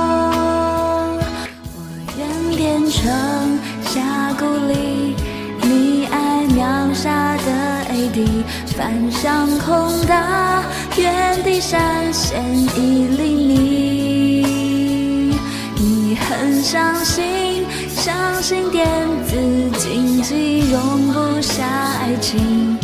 [8.14, 8.44] 地
[8.76, 10.64] 翻上空大，
[10.98, 12.42] 原地闪现
[12.76, 15.36] 一厘米。
[15.76, 18.88] 你很相信，相信电
[19.26, 19.36] 子
[19.78, 22.78] 竞技容不下爱情。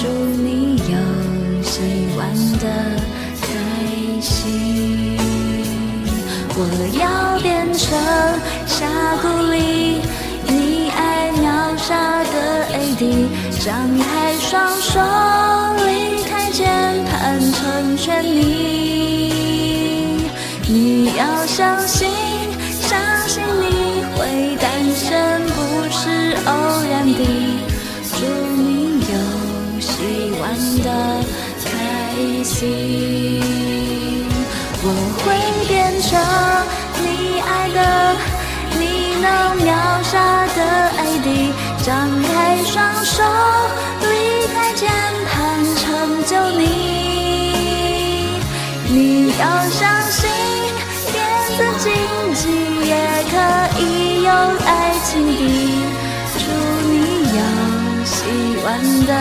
[0.00, 0.96] 祝你游
[1.62, 1.80] 戏
[2.18, 2.66] 玩的
[3.40, 3.46] 开
[4.20, 5.16] 心。
[6.56, 6.60] 我
[6.98, 7.88] 要变成
[8.66, 8.86] 峡
[9.22, 10.00] 谷里
[10.46, 13.02] 你爱秒杀的 AD。
[13.64, 15.00] 张开双手，
[15.86, 16.68] 离开键
[17.06, 20.28] 盘，成全你。
[20.68, 22.10] 你要相信，
[22.82, 26.52] 相信你会诞生，不是偶
[26.90, 27.24] 然的。
[28.12, 29.06] 祝你有
[29.80, 29.92] 戏
[30.42, 30.44] 玩
[30.82, 30.90] 的
[31.64, 31.72] 开
[32.44, 33.40] 心，
[34.82, 34.84] 我
[35.24, 35.26] 会
[35.66, 36.12] 变成
[37.00, 37.80] 你爱的，
[38.78, 38.82] 你
[39.22, 40.60] 能秒杀的
[40.98, 41.53] 爱 d
[41.84, 43.22] 张开双手，
[44.00, 44.90] 离开键
[45.28, 46.62] 盘，成就你。
[48.88, 50.26] 你要相信，
[51.12, 51.14] 电
[51.46, 51.92] 子竞
[52.32, 52.42] 技
[52.88, 52.90] 也
[53.30, 53.34] 可
[53.82, 53.82] 以
[54.22, 54.30] 有
[54.64, 55.38] 爱情的。
[56.38, 56.40] 祝
[56.88, 56.94] 你
[57.36, 57.40] 有
[58.06, 58.14] 希
[58.64, 58.66] 望
[59.06, 59.12] 的。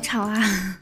[0.00, 0.78] 吵啊！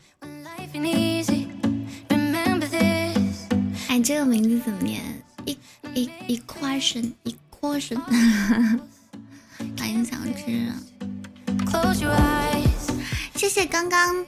[3.88, 5.02] 哎，这个名字怎么念？
[5.44, 5.58] 一、
[5.92, 7.98] 一、一 question，一 question。
[9.76, 10.72] 欢迎小智，
[13.34, 14.24] 谢谢刚刚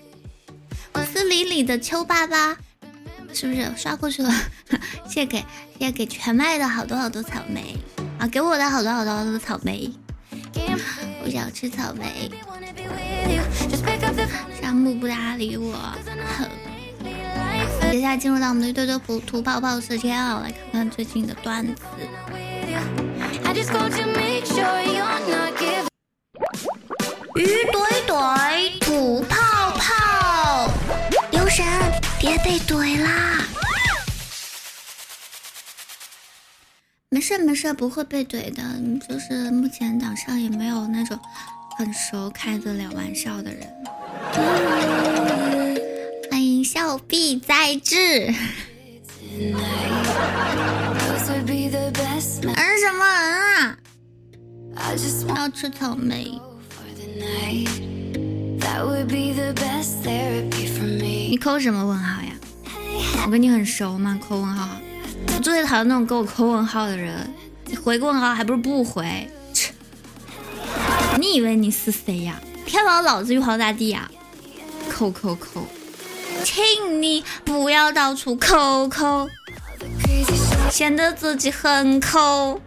[1.12, 2.56] 私林里的秋爸爸，
[3.32, 4.32] 是不是刷过去了？
[5.08, 5.38] 谢 谢给
[5.78, 7.76] 谢谢给全麦的好多好多草莓
[8.18, 9.92] 啊，给我的好多好多好多草莓。
[11.30, 12.30] 想吃草莓。
[14.60, 15.74] 山木不搭理我。
[17.90, 21.74] 接下来进入到我们的堆堆服吐泡泡时间啊来看看最近的段子。
[27.36, 30.70] 鱼怼怼吐泡泡。
[31.32, 31.64] 游神
[32.18, 33.59] 别被怼啦。
[37.12, 38.62] 没事没事，不会被怼的。
[39.08, 41.18] 就是目前岛上也没有那种
[41.76, 43.66] 很熟、开得了玩笑的人。
[46.30, 48.32] 欢迎笑必在至。
[49.32, 49.52] 嗯
[52.78, 53.76] 什么嗯啊？
[55.34, 56.40] 要吃草莓。
[61.28, 62.30] 你扣什么问号呀？
[63.26, 64.16] 我跟你很熟吗？
[64.22, 64.80] 扣问号。
[65.40, 67.32] 我最讨厌那种给我扣问号的人，
[67.64, 69.26] 你回个问号还不是不回？
[71.18, 72.38] 你以为你是谁呀？
[72.66, 74.10] 天王老子玉皇大帝呀！
[74.90, 75.66] 扣扣扣，
[76.44, 79.30] 请你不要到处扣扣，
[80.70, 82.60] 显得自己很抠。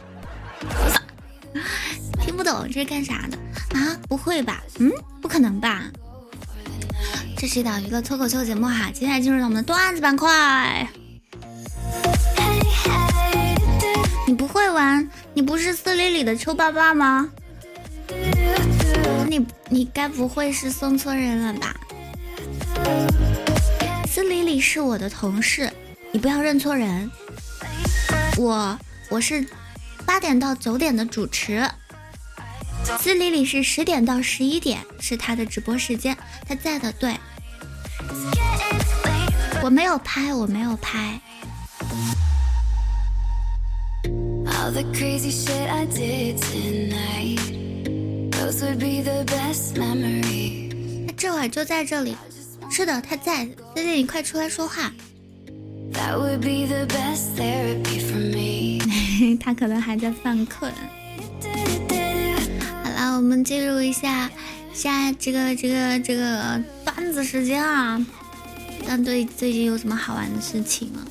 [2.23, 3.37] 听不懂这是干啥的
[3.77, 3.95] 啊？
[4.09, 4.63] 不会吧？
[4.79, 5.83] 嗯，不可能吧？
[7.37, 10.89] 这是一档娱乐脱口秀节目哈，接下来进入到我们的段子板块。
[14.25, 15.09] 你不会玩？
[15.33, 17.29] 你不是四里里的秋爸爸吗？
[19.27, 21.75] 你你该不会是送错人了吧？
[24.07, 25.71] 四里里是我的同事，
[26.11, 27.11] 你不要认错人。
[28.37, 29.45] 我我是
[30.05, 31.69] 八点到九点的主持，
[32.99, 36.17] 四里里是十点到十一点是他的直播时间，
[36.47, 37.13] 他在的对。
[39.61, 41.19] 我没有拍，我没有拍。
[44.63, 44.71] 他
[51.17, 52.15] 这会儿就在这里，
[52.71, 53.45] 是的，他在。
[53.45, 54.89] 弟弟，你快出来说话。
[59.37, 60.71] 他可能还在犯困。
[62.83, 64.31] 好了，我们进入一下
[64.73, 67.99] 下这个这个这个段子时间啊。
[68.87, 71.05] 但对最近有什么好玩的事情吗？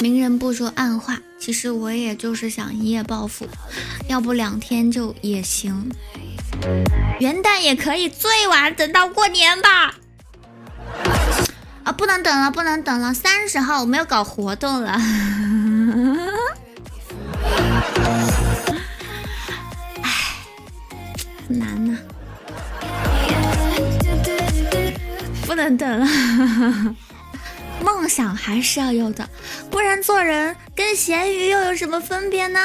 [0.00, 3.48] 明人不说暗话，其实我也就是想一夜暴富，
[4.08, 5.90] 要不两天就也行，
[7.18, 9.94] 元旦也可以，最晚等到过年吧。
[11.84, 14.92] 啊，不能等了，不能等了，三十号我们要搞活动了。
[20.02, 20.36] 唉，
[21.48, 21.98] 难呐，
[25.46, 26.06] 不能等了。
[27.86, 29.30] 梦想还是要有的，
[29.70, 32.58] 不然做人跟咸鱼又有什么分别呢？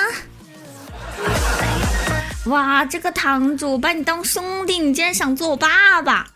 [2.46, 6.28] 哇，这个堂主把你当兄弟，你竟然想做我爸爸！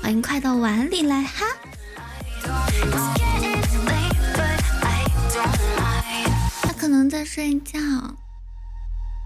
[0.00, 1.44] 欢迎快到碗里来哈！
[6.62, 7.80] 他可能在睡觉，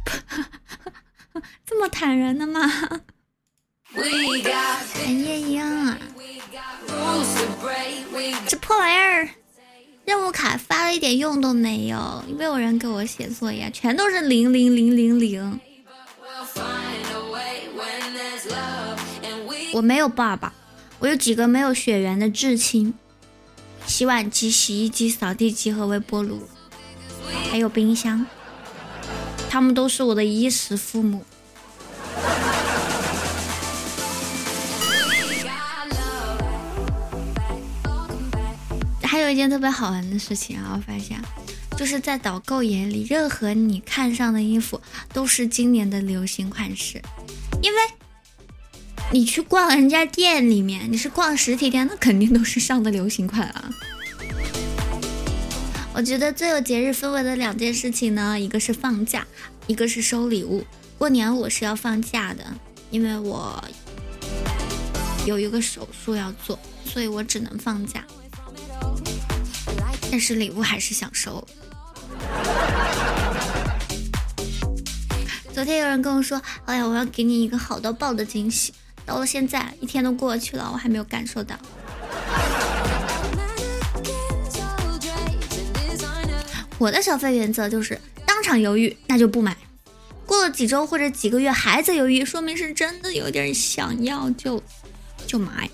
[1.67, 2.61] 这么坦然的吗？
[3.93, 4.03] 哎
[5.11, 5.99] 夜呀！
[8.47, 9.29] 这破玩意儿，
[10.05, 15.61] 任务卡发了一点用都没有，没有人给我写作业，全都是零零零零零。
[19.73, 20.53] 我没有爸爸，
[20.99, 22.93] 我有几个没有血缘的至亲，
[23.87, 26.49] 洗碗机、洗衣机、扫地机和微波炉，
[27.51, 28.27] 还有冰箱，
[29.49, 31.25] 他们都是我的衣食父母。
[39.21, 41.21] 有一件特别好玩的事情啊，我发现，
[41.77, 44.81] 就是在导购眼里，任何你看上的衣服
[45.13, 47.01] 都是今年的流行款式，
[47.63, 47.79] 因为
[49.13, 53.71] 你去逛人家店里面，你是逛实体店，那肯定都是上的流行款啊。
[55.93, 59.27] 我觉得最有节日氛围的两件事情呢，一个是放假，
[59.67, 60.65] 一个是收礼物。
[60.97, 62.45] 过年我是要放假的，
[62.91, 63.63] 因为我
[65.27, 68.05] 有一个手术要做，所以我只能放假。
[70.11, 71.47] 但是礼物还是想收。
[75.53, 78.73] 昨天有人跟我说：“哎呀，我要给你一个好到爆的惊喜。”
[79.07, 81.57] 到了现在，一天都过去了，我还没有感受到。
[86.79, 89.53] 我的消费原则就是：当场犹豫，那就不买；
[90.25, 94.63] 过了几周或者几个月还在犹豫，说明是真的有点想要，就
[95.27, 95.69] 就买。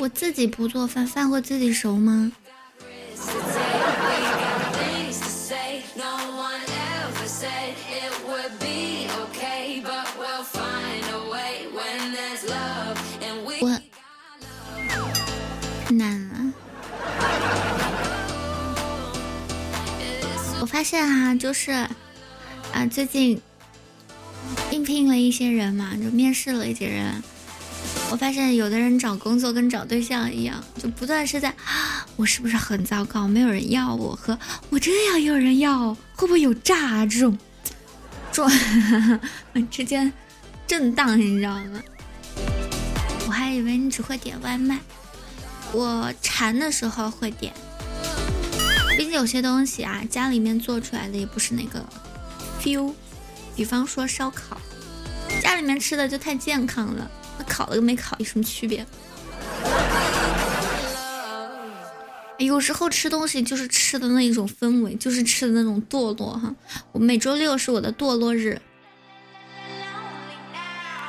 [0.00, 2.32] 我自己不做饭，饭会自己熟吗？
[13.60, 13.68] 我
[15.84, 16.52] 太难了。
[20.60, 21.72] 我发现哈，就是
[22.72, 23.40] 啊，最近
[24.70, 27.22] 应聘了一些人嘛，就面试了一些人。
[28.10, 34.36] 我发现有的人找工作跟找对象一样，就不断是在啊我是不是很糟糕，没有人要我，和
[34.70, 37.38] 我这样有人要，会不会有诈这种，
[38.32, 38.48] 这
[39.70, 40.10] 之间
[40.66, 41.82] 震荡，你知道吗？
[43.26, 44.78] 我还以为你只会点外卖，
[45.72, 47.52] 我馋的时候会点，
[48.96, 51.84] 毕竟有些东西啊，家里面做出来的也不是那个
[52.62, 52.94] feel，
[53.54, 54.58] 比方说烧烤，
[55.42, 57.10] 家里面吃的就太健康了。
[57.38, 58.84] 那烤了跟没烤有什么区别？
[62.38, 66.54] 有时候吃东西就是吃的那一种氛围，就是吃的那种堕落哈。
[66.92, 68.62] 我每周六是我的堕落日，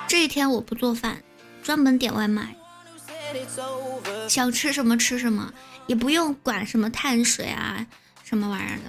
[0.08, 1.22] 这一天我不做饭，
[1.62, 2.56] 专门点外卖，
[4.28, 5.54] 想吃什么吃什么，
[5.86, 7.86] 也不用管什么碳水啊
[8.24, 8.80] 什么玩意儿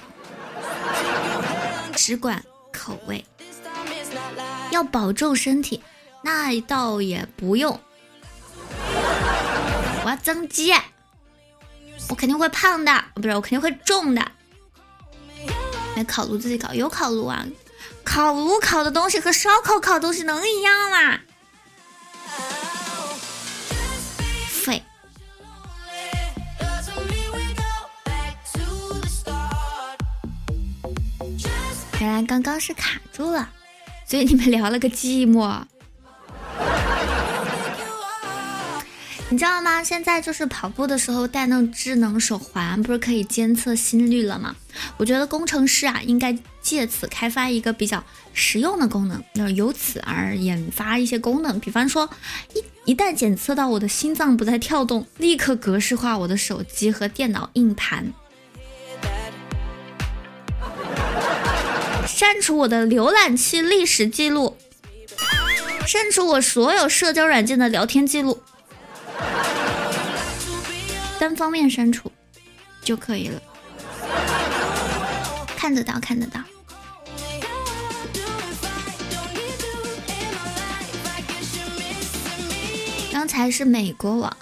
[1.92, 3.22] 的，只管口味，
[4.70, 5.82] 要保重身体。
[6.22, 7.72] 那倒也不用，
[10.04, 10.72] 我要增肌，
[12.08, 14.32] 我肯定会胖的，不是我肯定会重的。
[15.96, 17.44] 没烤炉自己烤，有烤炉啊，
[18.04, 21.20] 烤炉烤的东西和烧烤烤东西能一样吗？
[24.48, 24.82] 废。
[31.98, 33.50] 原来刚刚是卡住了，
[34.06, 35.62] 所以你们聊了个寂寞。
[39.32, 39.82] 你知道吗？
[39.84, 44.56] 现在就是跑步的时候戴那种智能手环，不是可以监测心率了吗？
[44.96, 48.02] 我觉得工程师啊，应该借此开发一个比较
[48.32, 51.60] 实用的功能，要由此而研发一些功能。
[51.60, 52.10] 比方说，
[52.54, 58.12] 一一旦检测到我的心脏不再跳动，立刻格式化我的手机和电脑硬盘，
[62.04, 64.56] 删除我的浏览器历史记录，
[65.86, 68.42] 删除我所有社交软件的聊天记录。
[71.18, 72.10] 单方面删除
[72.82, 73.40] 就可以了，
[75.56, 76.40] 看得到，看得到。
[83.12, 84.34] 刚才是美国网，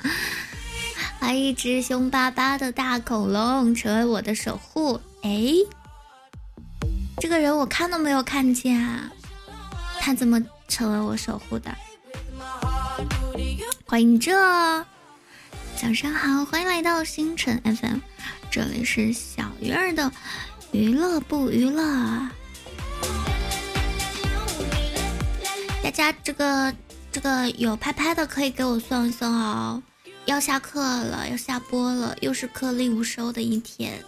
[1.20, 4.98] 还一只凶巴巴的大恐龙成为我的守护。
[5.22, 5.52] 哎，
[7.18, 9.10] 这个人我看都没有看见啊，
[10.00, 11.70] 他怎么成为我守护的？
[13.90, 14.32] 欢迎这。
[15.76, 17.98] 早上好，欢迎来到星辰 FM，
[18.48, 20.12] 这里是小鱼儿的
[20.70, 21.82] 娱乐不娱乐。
[25.82, 26.72] 大家这个
[27.10, 29.82] 这个有拍拍的可以给我送一送哦。
[30.24, 34.00] 要下课了，要下播了，又是颗粒无收的一天。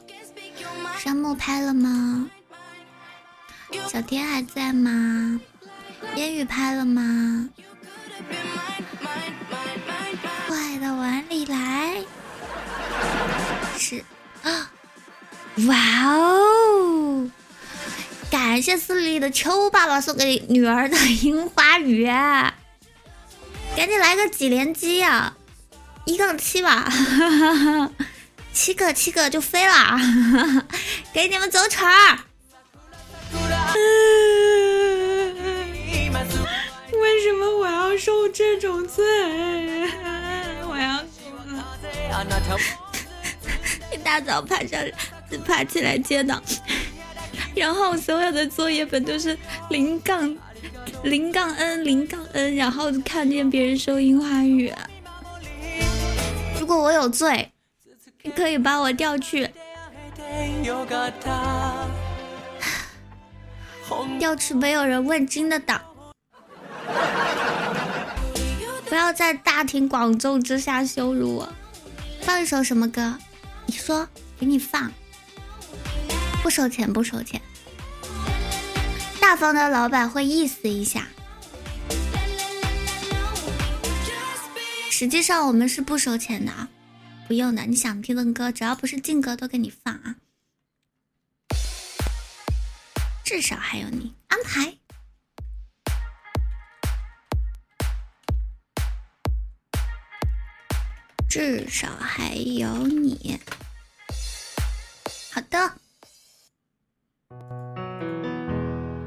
[0.96, 2.30] 山木拍了吗？
[3.88, 5.40] 小天还在吗？
[6.14, 7.48] 烟雨拍了吗？
[13.78, 14.04] 是
[14.42, 14.70] 啊，
[15.66, 17.30] 哇哦！
[18.30, 25.34] 感谢四里的秋爸爸送给女儿的樱花雨，赶紧来个几连击呀！
[26.04, 26.90] 一杠七吧，
[28.52, 29.98] 七个七个就飞了，
[31.12, 32.18] 给你们走场儿。
[36.92, 39.04] 为什么我要受这种罪？
[42.24, 42.81] 一
[44.12, 44.78] 大早爬上，
[45.46, 46.42] 爬起来接档，
[47.56, 49.34] 然后所有的作业本都是
[49.70, 50.36] 零杠
[51.02, 54.70] 零杠 n 零杠 n，然后看见别人收樱花雨。
[56.60, 57.50] 如果我有罪，
[58.20, 59.48] 你可以把我调去，
[64.18, 65.80] 调去没有人问津的档。
[68.90, 71.48] 不要在大庭广众之下羞辱我。
[72.20, 73.16] 放一首什么歌？
[73.72, 74.06] 你说，
[74.38, 74.92] 给你放。
[76.42, 77.40] 不收钱，不收钱。
[79.18, 81.08] 大方的老板会意思一下。
[84.90, 86.68] 实际上我们是不收钱的啊，
[87.26, 87.62] 不用的。
[87.62, 90.16] 你想听的歌，只要不是禁歌，都给你放啊。
[93.24, 94.76] 至少还有你安排。
[101.26, 103.40] 至少还有你。
[105.34, 105.72] 好的，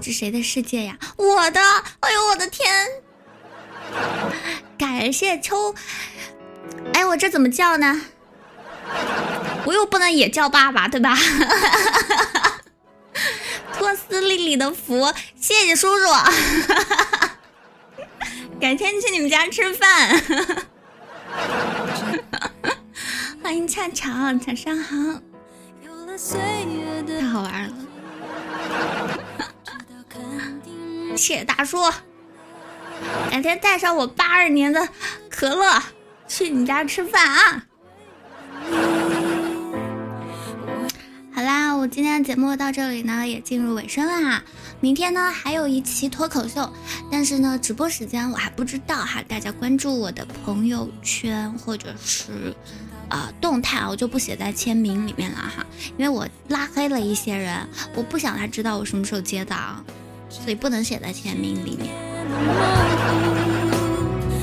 [0.01, 0.97] 这谁的世界呀？
[1.17, 1.61] 我的！
[1.99, 2.88] 哎呦，我的天！
[4.76, 5.76] 感谢秋。
[6.95, 8.01] 哎，我这怎么叫呢？
[9.65, 11.15] 我又不能也叫爸爸，对吧？
[13.73, 16.05] 托斯丽丽的福，谢谢叔叔。
[18.59, 20.23] 改天去你们家吃饭。
[23.43, 24.09] 欢迎恰巧，
[24.43, 25.21] 早上好。
[26.18, 27.74] 太好玩了。
[31.18, 31.78] 谢谢大叔。
[33.30, 34.88] 改天带上我八二年的
[35.30, 35.84] 可乐
[36.28, 37.66] 去你家吃饭啊！
[41.34, 44.41] 好啦，我今天的节目到这里呢，也进入尾声啦。
[44.80, 46.72] 明天呢还有一期脱口秀，
[47.11, 52.55] 但是呢直播时间我还不知道哈，大家关注我的朋友圈或者是
[53.09, 55.65] 呃动态，我就不写在签名里面了哈，
[55.97, 59.83] 因为我拉黑了一些人，我不想他知道我什么时候接档，
[60.29, 61.93] 所以不能写在签名里面。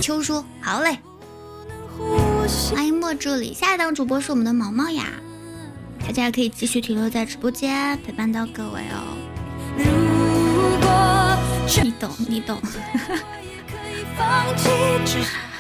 [0.01, 0.99] 秋叔，好嘞，
[2.75, 5.05] 欢迎莫助理，下一档主播是我们的毛毛呀。
[6.05, 9.17] 大家可以继续停留在直播间陪伴到各位哦。
[11.83, 12.61] 你懂，你懂。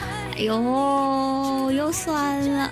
[0.42, 2.68] 哎呦，又酸了。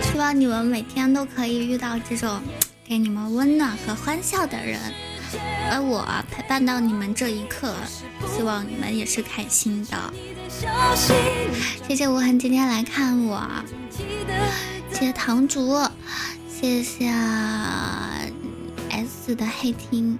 [0.00, 2.40] 希望你们每天都可以遇到这种
[2.84, 4.78] 给你们温暖和欢笑的人，
[5.72, 7.74] 而我陪伴到你们这一刻，
[8.36, 9.98] 希望你们也是开心的。
[11.88, 13.44] 谢谢无痕今天来看我，
[14.92, 15.76] 谢谢堂主，
[16.48, 17.08] 谢谢
[18.88, 20.16] S 的黑听，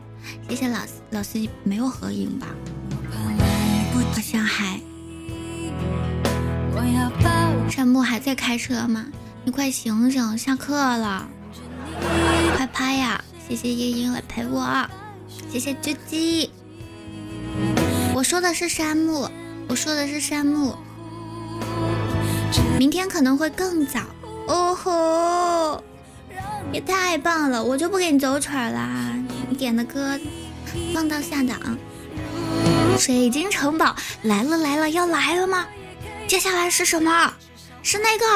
[0.48, 0.80] 谢谢老
[1.10, 2.48] 老司机没有合影吧？
[4.12, 4.80] 好像还。
[7.68, 9.06] 山木还在开车吗？
[9.44, 11.28] 你快醒醒，下课了，
[12.56, 13.22] 快拍呀！
[13.48, 14.88] 谢谢夜莺来陪我，
[15.50, 16.50] 谢谢狙击。
[18.14, 19.28] 我说的是山木。
[19.68, 20.76] 我说的是山木，
[22.78, 24.00] 明天可能会更早
[24.46, 25.82] 哦吼，
[26.72, 27.64] 也太棒了！
[27.64, 29.12] 我就不给你走曲啦，
[29.50, 30.16] 你点的歌
[30.94, 31.58] 放到下档。
[32.98, 35.66] 水晶城堡来了来了，要来了吗？
[36.26, 37.32] 接下来是什么？
[37.82, 38.26] 是那个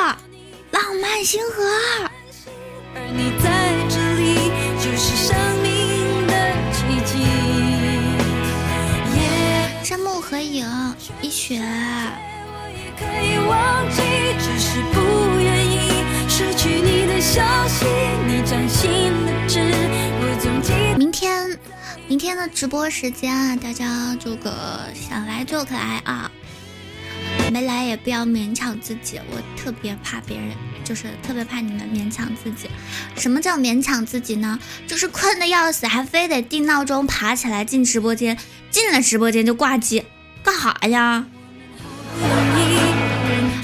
[0.71, 1.65] 浪漫星河。
[2.95, 6.33] 而你在这里，就是生命的
[6.73, 7.13] 奇迹。
[9.83, 10.67] 山木合影。
[11.23, 11.61] 一雪。
[20.97, 21.59] 明天，
[22.11, 26.29] 明天的直播时间啊，大家这个想来就来啊，
[27.53, 29.21] 没来也不要勉强自己。
[29.31, 30.49] 我特别怕别人，
[30.83, 32.69] 就是特别怕你们勉强自己。
[33.17, 34.59] 什么叫勉强自己呢？
[34.89, 38.37] 就是困得要死，还非得定闹钟爬起来进直播间，
[38.73, 40.05] 进了直播间就挂机。
[40.43, 41.25] 干哈呀？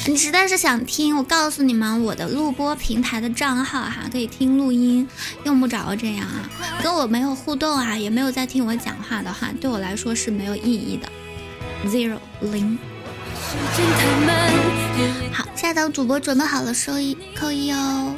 [0.09, 5.09] 你实在是想听，我告诉你们，我的录播平台的账号哈，可以听录音，
[5.43, 6.49] 用不着这样啊。
[6.81, 11.09] 跟我没有互动啊，也没有在听我讲话的话，对我来说是没有意义的。
[11.91, 12.79] Zero 零。
[15.33, 18.15] 好，下档主播准备好了，收一扣一哦。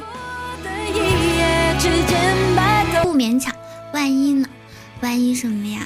[3.01, 3.51] 不勉强，
[3.93, 4.47] 万一呢？
[5.01, 5.81] 万一什么呀？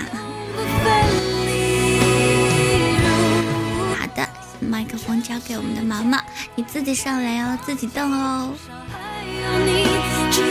[4.74, 6.20] 麦克风交给我们的毛毛，
[6.56, 8.52] 你自己上来哦，自己动哦。